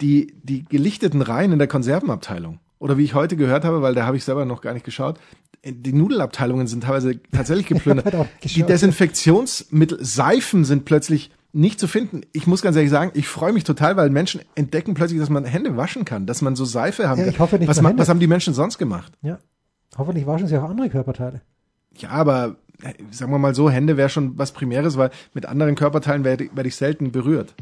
[0.00, 4.06] die, die gelichteten Reihen in der Konservenabteilung, oder wie ich heute gehört habe, weil da
[4.06, 5.18] habe ich selber noch gar nicht geschaut,
[5.64, 8.14] die Nudelabteilungen sind teilweise tatsächlich geplündert.
[8.42, 8.62] die.
[8.62, 12.22] Desinfektionsmittel, Seifen sind plötzlich nicht zu finden.
[12.32, 15.44] Ich muss ganz ehrlich sagen, ich freue mich total, weil Menschen entdecken plötzlich, dass man
[15.44, 17.32] Hände waschen kann, dass man so Seife haben Ja, kann.
[17.34, 18.02] ich hoffe nicht was, nur ma- Hände.
[18.02, 19.12] was haben die Menschen sonst gemacht?
[19.22, 19.38] Ja.
[19.96, 21.40] Hoffentlich waschen sie auch andere Körperteile.
[21.96, 25.76] Ja, aber äh, sagen wir mal so, Hände wäre schon was Primäres, weil mit anderen
[25.76, 27.54] Körperteilen werde werd ich selten berührt.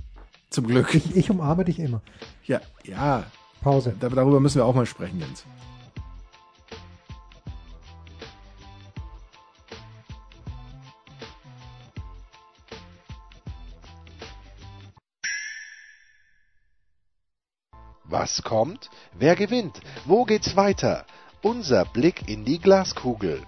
[0.48, 0.94] Zum Glück.
[0.94, 2.00] Ich, ich umarme dich immer.
[2.46, 3.24] Ja, ja,
[3.60, 3.94] Pause.
[4.00, 5.44] da- darüber müssen wir auch mal sprechen, Jens.
[18.12, 18.90] Was kommt?
[19.18, 19.80] Wer gewinnt?
[20.04, 21.06] Wo geht's weiter?
[21.40, 23.40] Unser Blick in die Glaskugel.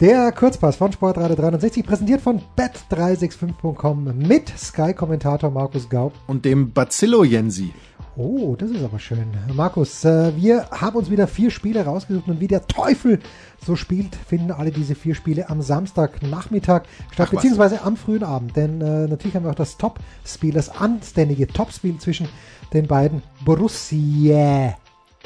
[0.00, 6.14] Der Kurzpass von Sportradio 360, präsentiert von bet365.com mit Sky-Kommentator Markus Gaub.
[6.28, 7.74] Und dem Bacillo Jensi.
[8.22, 9.28] Oh, das ist aber schön.
[9.54, 13.18] Markus, äh, wir haben uns wieder vier Spiele rausgesucht und wie der Teufel
[13.64, 17.30] so spielt, finden alle diese vier Spiele am Samstagnachmittag statt, Ach was.
[17.30, 18.54] beziehungsweise am frühen Abend.
[18.56, 22.28] Denn äh, natürlich haben wir auch das Top-Spiel, das anständige Top-Spiel zwischen
[22.74, 24.76] den beiden Borussia.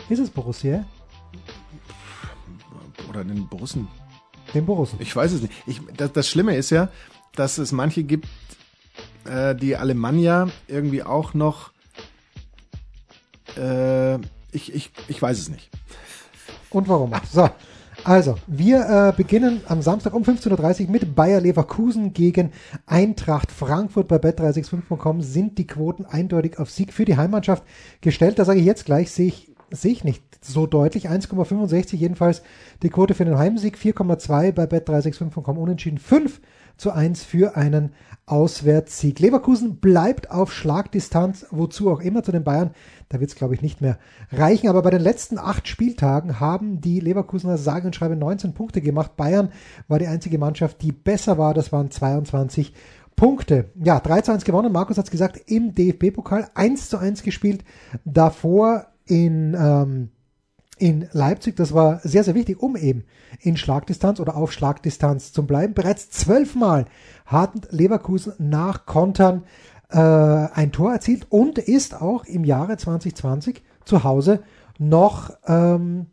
[0.08, 0.84] Ist es Borussia?
[3.08, 3.88] Oder den Borussen.
[4.54, 5.00] Den Borussen.
[5.00, 5.52] Ich weiß es nicht.
[5.66, 6.90] Ich, das, das Schlimme ist ja,
[7.34, 8.28] dass es manche gibt,
[9.24, 11.73] äh, die Alemannia irgendwie auch noch.
[13.56, 14.16] Äh,
[14.52, 15.70] ich, ich, ich weiß es nicht.
[16.70, 17.12] Und warum.
[17.30, 17.48] So,
[18.04, 22.52] also, wir äh, beginnen am Samstag um 15.30 Uhr mit Bayer Leverkusen gegen
[22.86, 24.08] Eintracht Frankfurt.
[24.08, 27.62] Bei bet365.com sind die Quoten eindeutig auf Sieg für die Heimmannschaft
[28.00, 28.38] gestellt.
[28.38, 31.08] Da sage ich jetzt gleich, sehe ich sehe ich nicht so deutlich.
[31.08, 32.42] 1,65 jedenfalls
[32.82, 36.40] die Quote für den Heimsieg, 4,2 bei bet365.com unentschieden, 5
[36.76, 37.92] zu 1 für einen
[38.26, 39.20] Auswärtssieg.
[39.20, 42.70] Leverkusen bleibt auf Schlagdistanz, wozu auch immer zu den Bayern.
[43.10, 43.98] Da wird es, glaube ich, nicht mehr
[44.32, 44.68] reichen.
[44.68, 49.16] Aber bei den letzten acht Spieltagen haben die Leverkusener sage und schreibe 19 Punkte gemacht.
[49.16, 49.50] Bayern
[49.88, 51.52] war die einzige Mannschaft, die besser war.
[51.52, 52.72] Das waren 22
[53.14, 53.70] Punkte.
[53.76, 54.72] Ja, 3 zu 1 gewonnen.
[54.72, 57.62] Markus hat es gesagt, im DFB-Pokal 1 zu 1 gespielt.
[58.04, 60.10] Davor in, ähm,
[60.78, 61.56] in Leipzig.
[61.56, 63.04] Das war sehr, sehr wichtig, um eben
[63.40, 65.74] in Schlagdistanz oder auf Schlagdistanz zu bleiben.
[65.74, 66.86] Bereits zwölfmal
[67.26, 69.44] hat Leverkusen nach Kontern
[69.90, 74.42] äh, ein Tor erzielt und ist auch im Jahre 2020 zu Hause
[74.78, 76.06] noch ähm,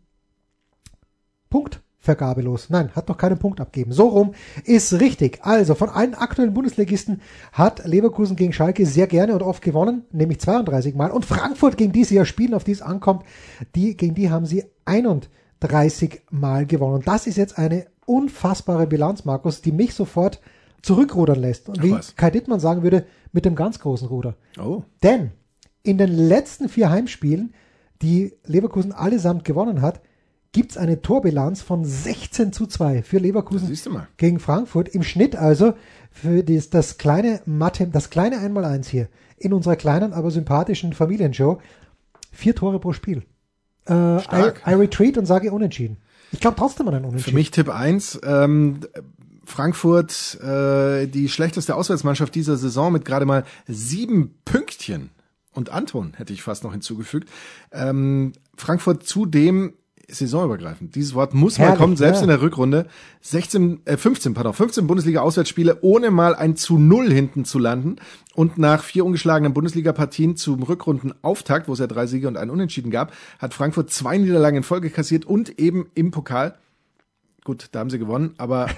[1.49, 2.69] Punkt vergabelos.
[2.69, 3.91] Nein, hat noch keinen Punkt abgeben.
[3.91, 4.33] So rum
[4.65, 5.39] ist richtig.
[5.43, 7.21] Also von allen aktuellen Bundesligisten
[7.53, 11.11] hat Leverkusen gegen Schalke sehr gerne und oft gewonnen, nämlich 32 Mal.
[11.11, 13.23] Und Frankfurt gegen die sie ja spielen, auf die es ankommt,
[13.75, 16.95] die, gegen die haben sie 31 Mal gewonnen.
[16.95, 20.41] Und das ist jetzt eine unfassbare Bilanz, Markus, die mich sofort
[20.81, 21.69] zurückrudern lässt.
[21.69, 24.35] Und wie Kai Dittmann sagen würde, mit dem ganz großen Ruder.
[24.59, 24.81] Oh.
[25.03, 25.31] Denn
[25.83, 27.53] in den letzten vier Heimspielen,
[28.01, 30.01] die Leverkusen allesamt gewonnen hat,
[30.53, 33.77] gibt es eine Torbilanz von 16 zu 2 für Leverkusen
[34.17, 34.89] gegen Frankfurt.
[34.89, 35.73] Im Schnitt also
[36.11, 41.61] für das, das kleine Mathe, das kleine Einmaleins hier in unserer kleinen, aber sympathischen Familienshow.
[42.31, 43.23] Vier Tore pro Spiel.
[43.87, 45.97] Äh, I, I, retreat und sage unentschieden.
[46.31, 47.31] Ich glaube trotzdem an ein Unentschieden.
[47.31, 48.21] Für mich Tipp 1.
[48.23, 48.81] Ähm,
[49.43, 55.09] Frankfurt, äh, die schlechteste Auswärtsmannschaft dieser Saison mit gerade mal sieben Pünktchen.
[55.53, 57.29] Und Anton hätte ich fast noch hinzugefügt.
[57.71, 59.73] Ähm, Frankfurt zudem
[60.09, 60.95] saisonübergreifend.
[60.95, 62.23] Dieses Wort muss Herrlich, mal kommen, selbst ja.
[62.23, 62.87] in der Rückrunde.
[63.21, 67.97] 16, äh, 15, pardon, 15 Bundesliga-Auswärtsspiele, ohne mal ein zu Null hinten zu landen.
[68.33, 72.91] Und nach vier ungeschlagenen Bundesliga-Partien zum Rückrundenauftakt, wo es ja drei Siege und einen Unentschieden
[72.91, 76.55] gab, hat Frankfurt zwei Niederlagen in Folge kassiert und eben im Pokal.
[77.43, 78.69] Gut, da haben sie gewonnen, aber.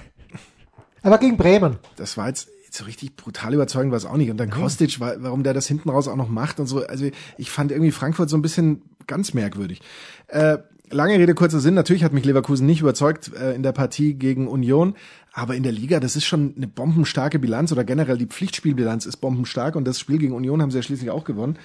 [1.04, 1.78] aber gegen Bremen.
[1.96, 4.32] Das war jetzt so richtig brutal überzeugend war es auch nicht.
[4.32, 6.84] Und dann Kostic, warum der das hinten raus auch noch macht und so.
[6.86, 9.82] Also ich fand irgendwie Frankfurt so ein bisschen ganz merkwürdig.
[10.28, 10.58] Äh,
[10.90, 11.74] lange Rede, kurzer Sinn.
[11.74, 14.96] Natürlich hat mich Leverkusen nicht überzeugt äh, in der Partie gegen Union.
[15.36, 19.18] Aber in der Liga, das ist schon eine bombenstarke Bilanz oder generell die Pflichtspielbilanz ist
[19.18, 21.58] bombenstark und das Spiel gegen Union haben sie ja schließlich auch gewonnen.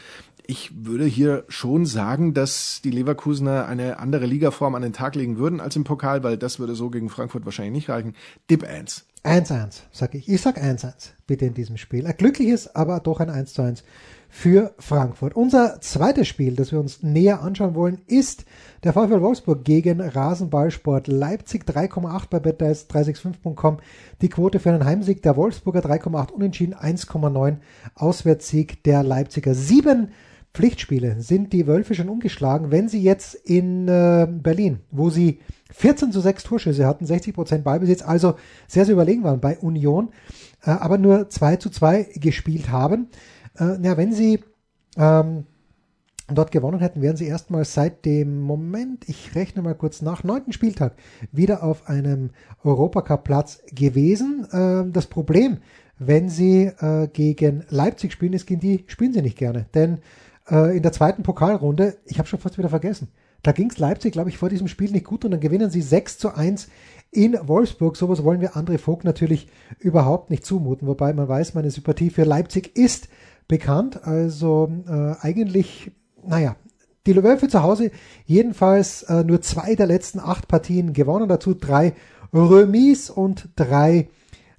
[0.46, 5.37] Ich würde hier schon sagen, dass die Leverkusener eine andere Ligaform an den Tag legen
[5.37, 8.14] würden als im Pokal, weil das würde so gegen Frankfurt wahrscheinlich nicht reichen.
[8.48, 9.04] Dip 1.
[9.24, 10.28] 1-1, sag ich.
[10.28, 12.07] Ich sag 1-1, bitte in diesem Spiel.
[12.07, 13.85] Ein glückliches, aber doch ein 1 1
[14.28, 15.35] für Frankfurt.
[15.35, 18.44] Unser zweites Spiel, das wir uns näher anschauen wollen, ist
[18.85, 23.78] der VfL Wolfsburg gegen Rasenballsport Leipzig 3,8 bei bet365.com.
[24.20, 27.57] Die Quote für einen Heimsieg der Wolfsburger 3,8 unentschieden, 1,9
[27.94, 29.54] Auswärtssieg der Leipziger.
[29.54, 30.12] Sieben
[30.58, 32.72] Pflichtspiele sind die Wölfe schon umgeschlagen.
[32.72, 35.38] Wenn sie jetzt in äh, Berlin, wo sie
[35.70, 38.34] 14 zu 6 Torschüsse hatten, 60 Prozent Ballbesitz, also
[38.66, 40.08] sehr, sehr überlegen waren bei Union,
[40.64, 43.06] äh, aber nur 2 zu 2 gespielt haben,
[43.56, 44.40] äh, ja, wenn sie
[44.96, 45.46] ähm,
[46.26, 50.52] dort gewonnen hätten, wären sie erstmal seit dem Moment, ich rechne mal kurz nach, neunten
[50.52, 50.96] Spieltag
[51.30, 52.30] wieder auf einem
[52.64, 54.44] Europacup-Platz gewesen.
[54.50, 55.58] Äh, das Problem,
[56.00, 59.66] wenn sie äh, gegen Leipzig spielen, ist, gegen die spielen sie nicht gerne.
[59.72, 59.98] Denn
[60.50, 63.08] äh, in der zweiten Pokalrunde, ich habe schon fast wieder vergessen,
[63.42, 65.82] da ging es Leipzig, glaube ich, vor diesem Spiel nicht gut und dann gewinnen sie
[65.82, 66.68] 6 zu 1
[67.12, 67.96] in Wolfsburg.
[67.96, 72.24] Sowas wollen wir André Vogt natürlich überhaupt nicht zumuten, wobei man weiß, meine Sympathie für
[72.24, 73.08] Leipzig ist
[73.46, 74.04] bekannt.
[74.04, 75.92] Also äh, eigentlich,
[76.26, 76.56] naja,
[77.06, 77.90] die Wölfe zu Hause
[78.26, 81.94] jedenfalls äh, nur zwei der letzten acht Partien gewonnen, dazu drei
[82.32, 84.08] Remis und drei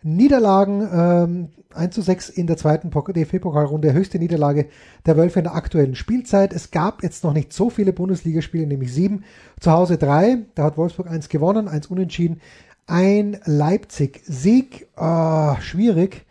[0.02, 0.90] Niederlagen.
[0.92, 4.68] Ähm, 1 zu 6 in der zweiten DFB-Pokalrunde, höchste Niederlage
[5.06, 6.54] der Wölfe in der aktuellen Spielzeit.
[6.54, 9.24] Es gab jetzt noch nicht so viele Bundesligaspiele, nämlich sieben.
[9.60, 12.42] Zu Hause drei, da hat Wolfsburg eins gewonnen, eins unentschieden.
[12.88, 16.26] Ein Leipzig-Sieg, oh, schwierig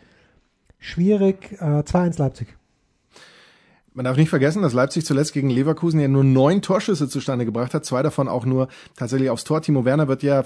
[0.79, 1.51] schwierig.
[1.59, 2.47] Äh, 2-1 Leipzig.
[3.93, 7.73] Man darf nicht vergessen, dass Leipzig zuletzt gegen Leverkusen ja nur neun Torschüsse zustande gebracht
[7.73, 9.61] hat, zwei davon auch nur tatsächlich aufs Tor.
[9.61, 10.43] Timo Werner wird ja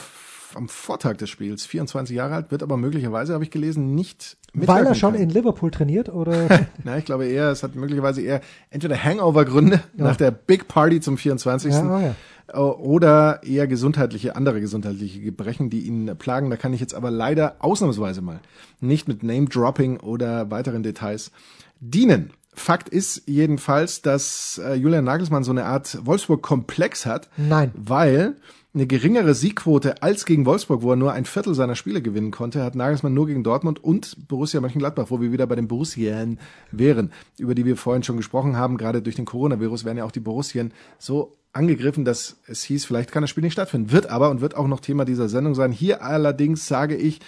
[0.55, 4.85] am Vortag des Spiels 24 Jahre alt, wird aber möglicherweise, habe ich gelesen, nicht Weil
[4.85, 5.21] er schon kann.
[5.21, 6.47] in Liverpool trainiert oder?
[6.83, 10.03] Nein, ich glaube eher, es hat möglicherweise eher entweder Hangover-Gründe ja.
[10.03, 11.73] nach der Big Party zum 24.
[11.73, 12.15] Ja, oh ja.
[12.53, 16.49] Oder eher gesundheitliche, andere gesundheitliche Gebrechen, die ihn plagen.
[16.49, 18.41] Da kann ich jetzt aber leider ausnahmsweise mal
[18.79, 21.31] nicht mit Name-Dropping oder weiteren Details
[21.79, 22.31] dienen.
[22.55, 27.29] Fakt ist jedenfalls, dass äh, Julian Nagelsmann so eine Art Wolfsburg-Komplex hat.
[27.37, 27.71] Nein.
[27.75, 28.35] Weil
[28.73, 32.63] eine geringere Siegquote als gegen Wolfsburg, wo er nur ein Viertel seiner Spiele gewinnen konnte,
[32.63, 36.39] hat Nagelsmann nur gegen Dortmund und Borussia Mönchengladbach, wo wir wieder bei den Borussien
[36.71, 38.77] wären, über die wir vorhin schon gesprochen haben.
[38.77, 43.11] Gerade durch den Coronavirus werden ja auch die Borussien so angegriffen, dass es hieß, vielleicht
[43.11, 43.91] kann das Spiel nicht stattfinden.
[43.91, 45.71] Wird aber und wird auch noch Thema dieser Sendung sein.
[45.71, 47.19] Hier allerdings sage ich,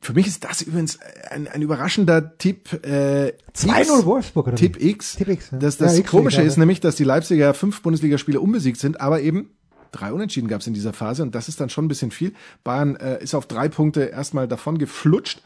[0.00, 0.98] für mich ist das übrigens
[1.30, 2.72] ein, ein überraschender Tipp.
[2.84, 4.56] Äh, 2-0 Wolfsburg, oder?
[4.56, 5.16] Tipp X.
[5.16, 5.58] Tipp X, ja.
[5.58, 6.60] Das, das Ja, X Komische ist ja.
[6.60, 9.50] nämlich, dass die Leipziger fünf Bundesligaspiele unbesiegt sind, aber eben
[9.94, 12.34] drei Unentschieden gab es in dieser Phase und das ist dann schon ein bisschen viel.
[12.62, 15.42] Bayern äh, ist auf drei Punkte erstmal davon geflutscht.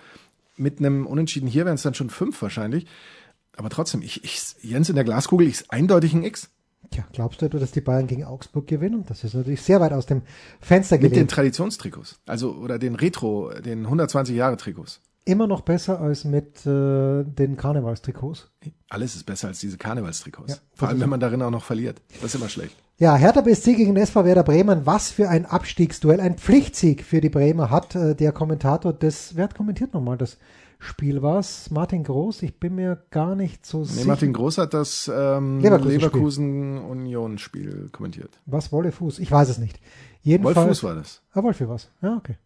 [0.57, 2.87] Mit einem Unentschieden hier wären es dann schon fünf wahrscheinlich.
[3.57, 6.51] Aber trotzdem, ich, ich, Jens in der Glaskugel ist eindeutig ein X.
[6.91, 9.05] Tja, glaubst du etwa, dass die Bayern gegen Augsburg gewinnen?
[9.07, 10.23] Das ist natürlich sehr weit aus dem
[10.61, 11.31] Fenster Mit den gelegt.
[11.33, 12.21] Traditionstrikots.
[12.27, 15.01] Also, oder den Retro, den 120 Jahre Trikots.
[15.29, 18.51] Immer noch besser als mit äh, den Karnevalstrikots.
[18.89, 20.53] Alles ist besser als diese Karnevalstrikots.
[20.53, 22.01] Ja, Vor allem, wenn man darin auch noch verliert.
[22.15, 22.75] Das ist immer schlecht.
[22.97, 24.87] Ja, Hertha BSC gegen SV Werder Bremen.
[24.87, 26.21] Was für ein Abstiegsduell.
[26.21, 30.39] Ein Pflichtsieg für die Bremer hat äh, der Kommentator des, wer hat kommentiert nochmal das
[30.79, 31.21] Spiel?
[31.21, 32.43] War's Martin Groß?
[32.43, 34.07] Ich bin mir gar nicht so Nee, sicher.
[34.07, 35.61] Martin Groß hat das ähm.
[35.61, 38.41] Leverkusen-Union-Spiel kommentiert.
[38.47, 39.19] Was Wolle Fuß?
[39.19, 39.79] Ich weiß es nicht.
[40.23, 40.57] Jedenfalls.
[40.57, 41.21] Wolf Fuß war das.
[41.35, 41.91] Ah, Wolfi was.
[42.01, 42.39] Ja, okay.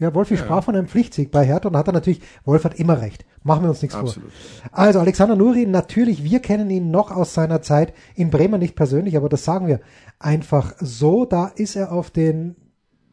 [0.00, 3.02] Ja, Wolfi sprach von einem Pflichtsieg bei Hertha und hat er natürlich, Wolf hat immer
[3.02, 3.26] recht.
[3.42, 4.32] Machen wir uns nichts Absolut.
[4.32, 4.70] vor.
[4.72, 9.18] Also Alexander Nuri, natürlich, wir kennen ihn noch aus seiner Zeit in Bremen nicht persönlich,
[9.18, 9.80] aber das sagen wir
[10.18, 11.26] einfach so.
[11.26, 12.56] Da ist er auf den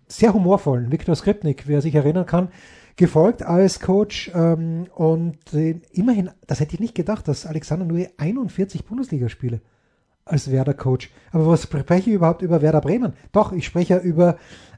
[0.07, 2.47] sehr humorvollen Viktor Skripnik, wer sich erinnern kann,
[2.95, 8.07] gefolgt als Coach ähm, und äh, immerhin, das hätte ich nicht gedacht, dass Alexander Nuri
[8.15, 9.59] 41 Bundesligaspiele
[10.23, 11.09] als Werder-Coach.
[11.31, 13.13] Aber was spreche ich überhaupt über Werder Bremen?
[13.31, 14.37] Doch, ich spreche ja über,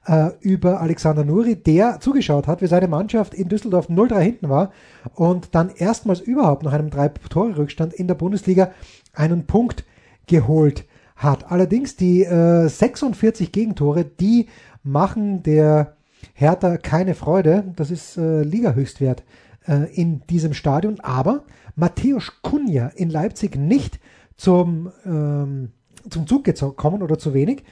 [0.09, 4.71] äh, über Alexander Nuri, der zugeschaut hat, wie seine Mannschaft in Düsseldorf 0-3 hinten war
[5.13, 8.71] und dann erstmals überhaupt nach einem Drei-Tore-Rückstand in der Bundesliga
[9.13, 9.83] einen Punkt
[10.25, 11.51] geholt hat.
[11.51, 14.47] Allerdings die äh, 46 Gegentore, die
[14.83, 15.95] machen der
[16.33, 17.71] Hertha keine Freude.
[17.75, 19.23] Das ist äh, Liga-Höchstwert
[19.67, 20.99] äh, in diesem Stadion.
[21.01, 21.43] Aber
[21.75, 23.99] Matthäus Kunja in Leipzig nicht
[24.37, 25.69] zum, ähm,
[26.09, 27.63] zum Zug gekommen oder zu wenig.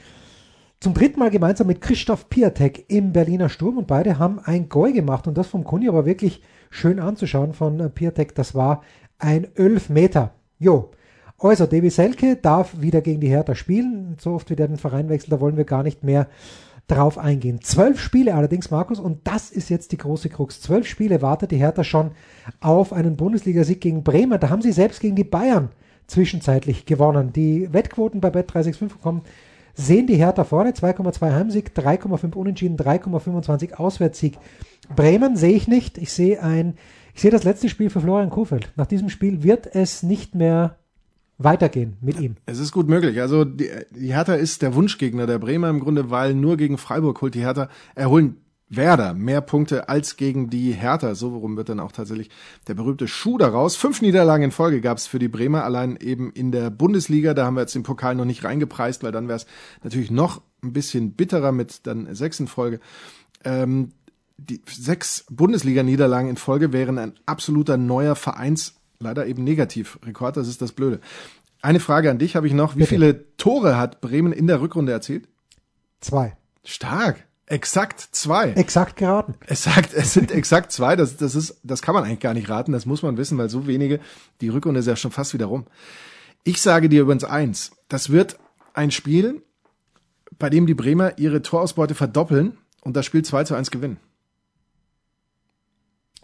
[0.80, 4.94] Zum dritten Mal gemeinsam mit Christoph Piatek im Berliner Sturm und beide haben ein Goal
[4.94, 8.36] gemacht und das vom Kunja war wirklich schön anzuschauen von äh, Piatek.
[8.36, 8.84] Das war
[9.18, 10.36] ein Elfmeter.
[10.60, 10.92] Jo.
[11.40, 14.18] Also, Davy Selke darf wieder gegen die Hertha spielen.
[14.20, 16.28] So oft wie der den Verein wechselt, da wollen wir gar nicht mehr
[16.88, 17.60] drauf eingehen.
[17.62, 20.62] Zwölf Spiele allerdings, Markus, und das ist jetzt die große Krux.
[20.62, 22.12] Zwölf Spiele wartet die Hertha schon
[22.60, 24.40] auf einen Bundesligasieg gegen Bremen.
[24.40, 25.70] Da haben sie selbst gegen die Bayern
[26.06, 27.34] zwischenzeitlich gewonnen.
[27.34, 29.24] Die Wettquoten bei Bet365 bekommen
[29.78, 34.38] sehen die Hertha vorne, 2,2 Heimsieg, 3,5 Unentschieden, 3,25 Auswärtssieg.
[34.96, 35.98] Bremen sehe ich nicht.
[35.98, 36.76] Ich sehe ein,
[37.14, 38.74] ich sehe das letzte Spiel für Florian Kofeld.
[38.76, 40.78] Nach diesem Spiel wird es nicht mehr
[41.38, 42.36] weitergehen mit ihm.
[42.48, 43.22] Es ist gut möglich.
[43.22, 47.22] Also die, die Hertha ist der Wunschgegner der Bremer im Grunde, weil nur gegen Freiburg
[47.22, 48.38] holt die Hertha, erholen
[48.70, 51.16] Werder mehr Punkte als gegen die Hertha.
[51.16, 52.30] So worum wird dann auch tatsächlich
[52.68, 53.76] der berühmte Schuh daraus.
[53.76, 57.34] Fünf Niederlagen in Folge gab es für die Bremer, allein eben in der Bundesliga.
[57.34, 59.46] Da haben wir jetzt den Pokal noch nicht reingepreist, weil dann wäre es
[59.84, 62.80] natürlich noch ein bisschen bitterer mit dann sechs in Folge.
[63.44, 63.92] Ähm,
[64.38, 70.38] die sechs Bundesliga-Niederlagen in Folge wären ein absoluter neuer Vereins, leider eben Negativrekord.
[70.38, 71.00] Das ist das Blöde.
[71.62, 72.76] Eine Frage an dich habe ich noch.
[72.76, 72.90] Wie Bitte.
[72.90, 75.28] viele Tore hat Bremen in der Rückrunde erzielt?
[76.02, 76.38] Zwei.
[76.64, 77.27] Stark.
[77.50, 78.52] Exakt zwei.
[78.52, 79.36] Exakt geraten.
[79.48, 80.98] Es sagt, es sind exakt zwei.
[80.98, 82.74] Das, das ist, das kann man eigentlich gar nicht raten.
[82.74, 84.02] Das muss man wissen, weil so wenige.
[84.42, 85.66] Die Rückrunde ist ja schon fast wieder rum.
[86.44, 87.72] Ich sage dir übrigens eins.
[87.88, 88.38] Das wird
[88.74, 89.44] ein Spiel,
[90.38, 93.98] bei dem die Bremer ihre Torausbeute verdoppeln und das Spiel 2 zu 1 gewinnen.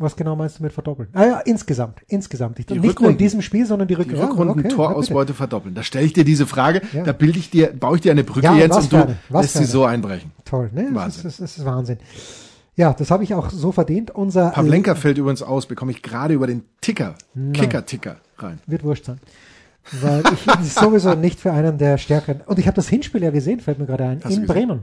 [0.03, 1.07] Was genau meinst du mit verdoppeln?
[1.13, 2.01] Ah ja, insgesamt.
[2.07, 2.59] Insgesamt.
[2.59, 5.33] Ich, Die nicht nur in diesem Spiel, sondern die, Die Rück ja, Rückrunden okay, Torausbeute
[5.33, 5.73] verdoppeln.
[5.75, 7.03] Da stelle ich dir diese Frage, Ja.
[7.03, 9.65] da bilde ich dir, baue ich dir eine Brücke, Ja, was und du lässt sie
[9.65, 10.31] so einbrechen.
[10.43, 10.85] Toll, ne?
[10.85, 11.27] Das Wahnsinn.
[11.29, 11.97] ist, das ist Wahnsinn.
[12.75, 14.11] Ja, das habe ich auch so verdient.
[14.11, 17.15] Unser Pavlenka fällt übrigens aus, bekomme ich gerade über den Ticker,
[17.53, 18.59] Kicker-Ticker rein.
[18.67, 19.19] wird wurscht sein.
[20.01, 22.41] Weil ich sowieso nicht für einen der stärkeren.
[22.45, 24.45] Und ich habe das Hinspiel ja gesehen, fällt mir gerade ein, Hast in?
[24.47, 24.81] Bremen.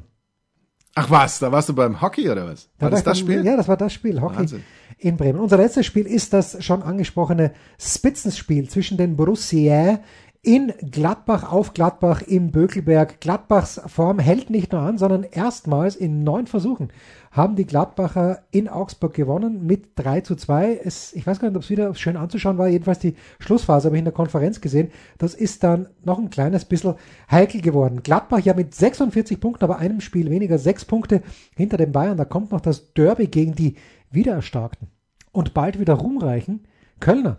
[1.03, 2.69] Ach was, da warst du beim Hockey oder was?
[2.79, 3.43] Da War das das Spiel?
[3.43, 4.65] Ja, das war das Spiel, Hockey Wahnsinn.
[4.99, 5.41] in Bremen.
[5.41, 10.01] Unser letztes Spiel ist das schon angesprochene Spitzenspiel zwischen den Borussia
[10.43, 13.19] in Gladbach auf Gladbach im Bökelberg.
[13.19, 16.91] Gladbachs Form hält nicht nur an, sondern erstmals in neun Versuchen
[17.31, 20.81] haben die Gladbacher in Augsburg gewonnen mit 3 zu 2.
[20.85, 22.67] Es, ich weiß gar nicht, ob es wieder schön anzuschauen war.
[22.67, 24.91] Jedenfalls die Schlussphase habe ich in der Konferenz gesehen.
[25.19, 26.97] Das ist dann noch ein kleines bisschen
[27.31, 28.03] heikel geworden.
[28.03, 31.23] Gladbach ja mit 46 Punkten, aber einem Spiel weniger, sechs Punkte
[31.57, 32.17] hinter den Bayern.
[32.17, 33.77] Da kommt noch das Derby gegen die
[34.11, 34.89] Wiedererstarkten
[35.31, 36.67] und bald wieder ruhmreichen
[36.99, 37.39] Kölner.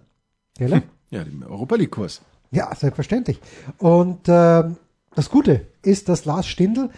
[0.58, 0.84] Gell?
[1.10, 2.22] Ja, den Europa League-Kurs.
[2.52, 3.40] Ja, selbstverständlich.
[3.78, 4.78] Und ähm,
[5.16, 6.90] das Gute ist, dass Lars Stindl,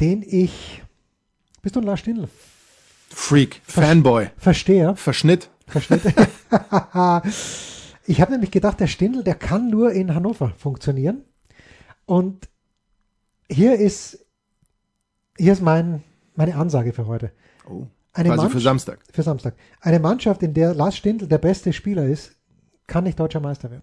[0.00, 0.82] den ich,
[1.62, 2.28] bist du ein Lars Stindl?
[3.08, 4.96] Freak, Fanboy, Versteher.
[4.96, 5.48] Verschnitt.
[5.66, 6.02] Versteht?
[8.06, 11.24] ich habe nämlich gedacht, der Stindl, der kann nur in Hannover funktionieren.
[12.04, 12.48] Und
[13.50, 14.26] hier ist,
[15.36, 16.02] hier ist mein,
[16.34, 17.32] meine Ansage für heute.
[17.68, 17.86] Oh.
[18.12, 18.98] Eine also Mannschaft- für Samstag.
[19.12, 19.54] Für Samstag.
[19.80, 22.36] Eine Mannschaft, in der Lars Stindl der beste Spieler ist,
[22.86, 23.82] kann nicht deutscher Meister werden.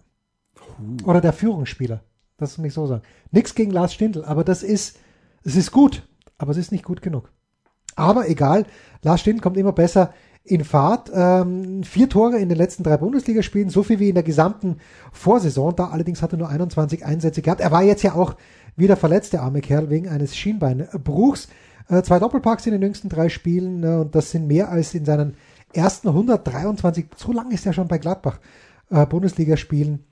[1.04, 2.02] Oder der Führungsspieler.
[2.36, 3.02] Das muss ich so sagen.
[3.30, 4.98] Nichts gegen Lars Stindl, aber das ist,
[5.44, 6.02] es ist gut,
[6.36, 7.30] aber es ist nicht gut genug.
[7.96, 8.66] Aber egal,
[9.02, 10.12] Lars Stindl kommt immer besser
[10.44, 11.10] in Fahrt.
[11.14, 14.76] Ähm, vier Tore in den letzten drei Bundesligaspielen, so viel wie in der gesamten
[15.12, 15.74] Vorsaison.
[15.74, 17.60] Da allerdings hat er nur 21 Einsätze gehabt.
[17.60, 18.36] Er war jetzt ja auch
[18.76, 21.48] wieder verletzt, der arme Kerl, wegen eines Schienbeinbruchs.
[21.88, 25.04] Äh, zwei Doppelpacks in den jüngsten drei Spielen äh, und das sind mehr als in
[25.04, 25.36] seinen
[25.72, 28.38] ersten 123, so lange ist er schon bei Gladbach,
[28.90, 30.04] äh, Bundesligaspielen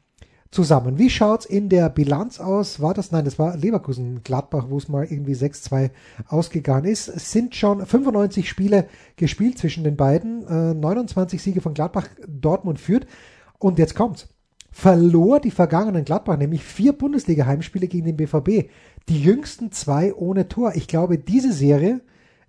[0.52, 0.98] zusammen.
[0.98, 2.80] Wie schaut's in der Bilanz aus?
[2.80, 5.90] War das, nein, das war Leverkusen-Gladbach, wo es mal irgendwie 6-2
[6.28, 7.08] ausgegangen ist.
[7.08, 8.86] Es sind schon 95 Spiele
[9.16, 13.06] gespielt zwischen den beiden, äh, 29 Siege von Gladbach, Dortmund führt.
[13.58, 14.28] Und jetzt kommt's.
[14.70, 18.70] Verlor die vergangenen Gladbach nämlich vier Bundesliga-Heimspiele gegen den BVB.
[19.08, 20.72] Die jüngsten zwei ohne Tor.
[20.76, 22.00] Ich glaube, diese Serie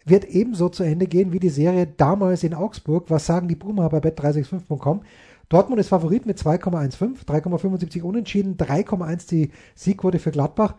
[0.06, 3.10] wird ebenso zu Ende gehen wie die Serie damals in Augsburg.
[3.10, 5.02] Was sagen die Boomer bei bet365.com?
[5.50, 10.76] Dortmund ist Favorit mit 2,15, 3,75 unentschieden, 3,1 die Siegquote für Gladbach.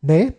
[0.00, 0.34] Nee,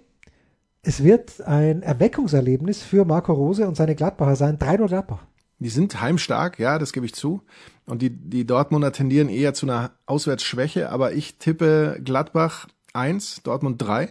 [0.83, 4.57] es wird ein Erweckungserlebnis für Marco Rose und seine Gladbacher sein.
[4.57, 5.25] 3-0 Gladbach.
[5.59, 7.41] Die sind heimstark, ja, das gebe ich zu.
[7.85, 13.81] Und die, die Dortmunder tendieren eher zu einer Auswärtsschwäche, aber ich tippe Gladbach 1, Dortmund
[13.81, 14.09] 3.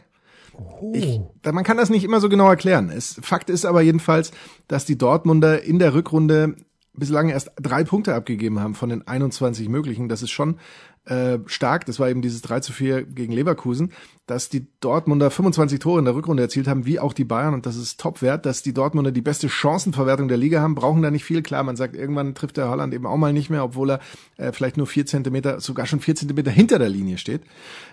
[0.92, 2.90] Ich, man kann das nicht immer so genau erklären.
[2.90, 4.32] Es, Fakt ist aber jedenfalls,
[4.68, 6.56] dass die Dortmunder in der Rückrunde
[6.96, 10.08] bislang erst drei Punkte abgegeben haben von den 21 möglichen.
[10.08, 10.58] Das ist schon
[11.06, 11.86] äh, stark.
[11.86, 13.92] Das war eben dieses 3 zu 4 gegen Leverkusen,
[14.26, 17.54] dass die Dortmunder 25 Tore in der Rückrunde erzielt haben, wie auch die Bayern.
[17.54, 21.10] Und das ist Topwert, dass die Dortmunder die beste Chancenverwertung der Liga haben, brauchen da
[21.10, 21.42] nicht viel.
[21.42, 24.00] Klar, man sagt, irgendwann trifft der Holland eben auch mal nicht mehr, obwohl er
[24.36, 27.42] äh, vielleicht nur vier Zentimeter, sogar schon vier Zentimeter hinter der Linie steht.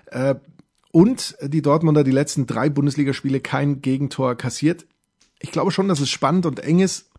[0.07, 0.35] Äh,
[0.91, 4.85] und die Dortmunder die letzten drei Bundesligaspiele kein Gegentor kassiert.
[5.39, 7.11] Ich glaube schon, dass es spannend und eng ist,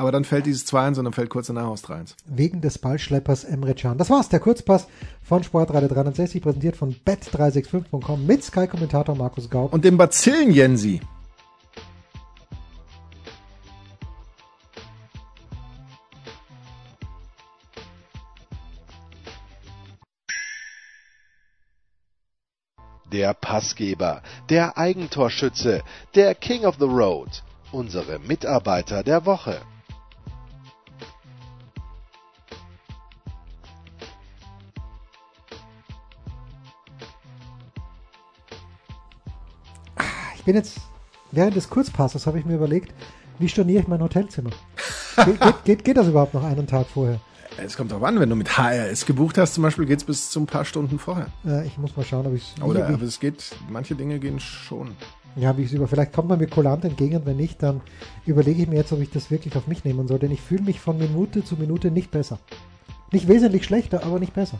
[0.00, 2.14] aber dann fällt dieses 2-1 und dann fällt kurz danach aus 3-1.
[2.24, 3.98] Wegen des Ballschleppers Emre Can.
[3.98, 4.86] Das war's, der Kurzpass
[5.22, 9.74] von Sportradio 360, präsentiert von bet365.com mit Sky-Kommentator Markus Gaub.
[9.74, 11.02] Und dem Bazillen Jensi.
[23.12, 25.82] Der Passgeber, der Eigentorschütze,
[26.14, 29.60] der King of the Road, unsere Mitarbeiter der Woche.
[40.40, 40.78] Ich bin jetzt,
[41.32, 42.94] während des Kurzpasses habe ich mir überlegt,
[43.38, 44.48] wie storniere ich mein Hotelzimmer?
[45.26, 47.20] Geht, geht, geht, geht das überhaupt noch einen Tag vorher?
[47.62, 50.40] Es kommt drauf an, wenn du mit HRS gebucht hast, zum Beispiel geht's bis zu
[50.40, 51.26] ein paar Stunden vorher.
[51.44, 54.40] Äh, ich muss mal schauen, ob ich Oder wie, aber es geht, manche Dinge gehen
[54.40, 54.92] schon.
[55.36, 55.86] ja, wie ich über.
[55.86, 57.82] Vielleicht kommt man mir kulant entgegen, wenn nicht, dann
[58.24, 60.62] überlege ich mir jetzt, ob ich das wirklich auf mich nehmen soll, denn ich fühle
[60.62, 62.38] mich von Minute zu Minute nicht besser.
[63.12, 64.58] Nicht wesentlich schlechter, aber nicht besser.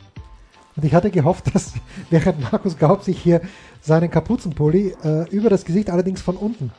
[0.77, 1.73] Und ich hatte gehofft, dass
[2.11, 3.41] während Markus Gaub sich hier
[3.81, 6.71] seinen Kapuzenpulli äh, über das Gesicht, allerdings von unten.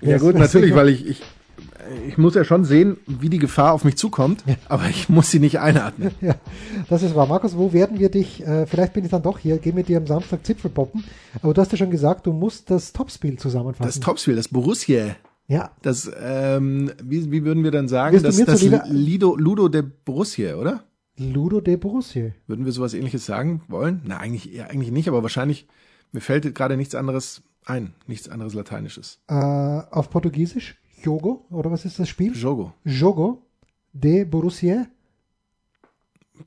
[0.00, 1.22] Ja gut, natürlich, weil ich, ich,
[2.08, 5.40] ich muss ja schon sehen, wie die Gefahr auf mich zukommt, aber ich muss sie
[5.40, 6.10] nicht einatmen.
[6.20, 6.34] Ja,
[6.88, 7.26] das ist wahr.
[7.26, 9.98] Markus, wo werden wir dich, äh, vielleicht bin ich dann doch hier, geh mit dir
[9.98, 11.04] am Samstag Zipfel poppen,
[11.42, 13.88] aber du hast ja schon gesagt, du musst das Topspiel zusammenfassen.
[13.88, 15.16] Das Topspiel, das Borussia,
[15.48, 19.82] ja, das, ähm, wie, wie würden wir dann sagen, Wirst das, das Lido, Ludo de
[19.82, 20.84] Borussia, oder?
[21.20, 22.30] Ludo de Borussia.
[22.46, 24.00] Würden wir sowas ähnliches sagen wollen?
[24.04, 25.68] Na, eigentlich, ja, eigentlich nicht, aber wahrscheinlich,
[26.12, 29.20] mir fällt gerade nichts anderes ein, nichts anderes Lateinisches.
[29.28, 32.32] Äh, auf Portugiesisch, Jogo, oder was ist das Spiel?
[32.34, 33.42] Jogo, Jogo
[33.92, 34.86] de Borussia.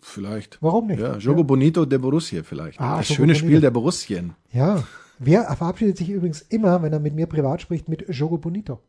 [0.01, 0.57] vielleicht.
[0.61, 0.99] Warum nicht?
[0.99, 2.79] Ja, Jogo Bonito de Borussia vielleicht.
[2.81, 3.45] Ah, das Jogo schöne Bonito.
[3.45, 4.33] Spiel der Borussien.
[4.51, 4.83] Ja.
[5.19, 8.79] Wer verabschiedet sich übrigens immer, wenn er mit mir privat spricht, mit Jogo Bonito?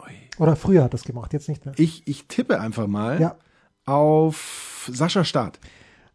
[0.00, 0.12] Ui.
[0.38, 1.74] Oder früher hat das gemacht, jetzt nicht mehr.
[1.76, 3.36] Ich, ich tippe einfach mal Ja.
[3.84, 5.58] auf Sascha Staat.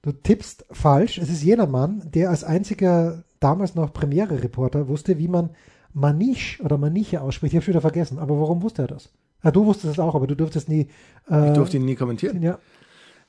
[0.02, 1.18] Du tippst falsch.
[1.18, 5.50] Es ist jener Mann, der als einziger damals noch Premiere-Reporter wusste, wie man
[5.94, 7.54] Maniche oder Maniche ausspricht.
[7.54, 8.20] Ich habe schon wieder vergessen.
[8.20, 9.10] Aber warum wusste er das?
[9.42, 10.88] Ah, du wusstest es auch, aber du durftest nie.
[11.30, 12.42] Äh, Ich durfte ihn nie kommentieren.
[12.42, 12.60] Ja,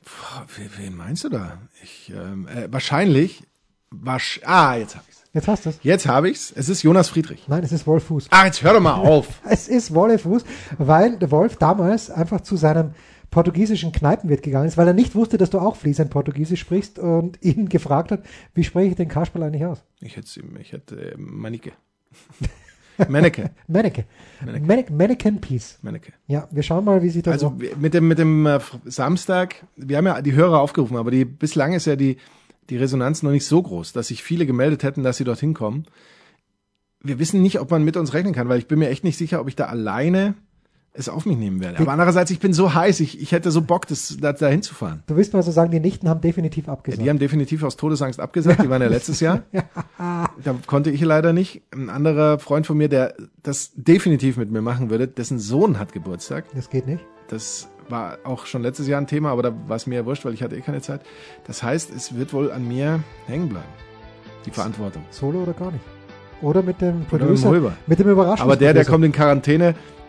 [0.03, 0.47] Boah,
[0.79, 1.59] wen, meinst du da?
[1.83, 3.43] Ich, ähm, äh, wahrscheinlich.
[3.91, 5.25] Wasch ah, jetzt hab ich's.
[5.33, 5.79] jetzt hast du es.
[5.83, 6.53] Jetzt habe ich's.
[6.55, 7.49] Es ist Jonas Friedrich.
[7.49, 8.29] Nein, es ist Wolf Fuß.
[8.31, 9.41] Ah, jetzt hör doch mal auf.
[9.45, 10.45] Es ist Wolle Fuß,
[10.79, 12.93] weil der Wolf damals einfach zu seinem
[13.31, 17.39] portugiesischen Kneipenwirt gegangen ist, weil er nicht wusste, dass du auch fließend Portugiesisch sprichst und
[17.45, 19.83] ihn gefragt hat, wie spreche ich den Kasperl eigentlich aus?
[20.01, 20.29] Ich hätte,
[20.61, 21.73] ich hätte äh, Manike.
[23.09, 23.51] Manneke.
[23.67, 24.05] Manneke.
[24.45, 25.79] Mannequin Mannequin Piece.
[25.81, 26.13] Manneke.
[26.27, 29.97] Ja, wir schauen mal, wie sich das Also mit dem, mit dem äh, Samstag, wir
[29.97, 32.19] haben ja die Hörer aufgerufen, aber die, bislang ist ja die,
[32.69, 35.87] die Resonanz noch nicht so groß, dass sich viele gemeldet hätten, dass sie dorthin kommen.
[37.03, 39.17] wir wissen nicht, ob man mit uns rechnen kann, weil ich bin mir echt nicht
[39.17, 40.35] sicher, ob ich da alleine
[40.93, 41.79] es auf mich nehmen werde.
[41.79, 45.03] Aber andererseits, ich bin so heiß, ich, ich hätte so Bock, das, da, da hinzufahren.
[45.07, 47.03] Du willst mal so sagen, die Nichten haben definitiv Ja, abgesagt.
[47.05, 49.43] die haben definitiv aus Todesangst abgesagt, die waren ja letztes Jahr.
[50.43, 51.63] Da konnte ich leider nicht.
[51.75, 55.93] Ein anderer Freund von mir, der das definitiv mit mir machen würde, dessen Sohn hat
[55.93, 56.45] Geburtstag.
[56.55, 57.05] das geht nicht.
[57.29, 60.25] Das war auch schon letztes Jahr ein Thema, aber da war es mir ja wurscht,
[60.25, 61.03] weil ich hatte eh keine Zeit.
[61.47, 63.69] Das heißt, es wird wohl an mir hängen bleiben.
[64.47, 65.03] Die Verantwortung.
[65.11, 65.85] Solo oder gar nicht.
[66.41, 67.73] Oder mit dem Oder mit dem Producer, Röber.
[67.87, 68.45] mit dem Überraschungsproducer.
[68.45, 69.75] Aber der, der kommt in Quarantäne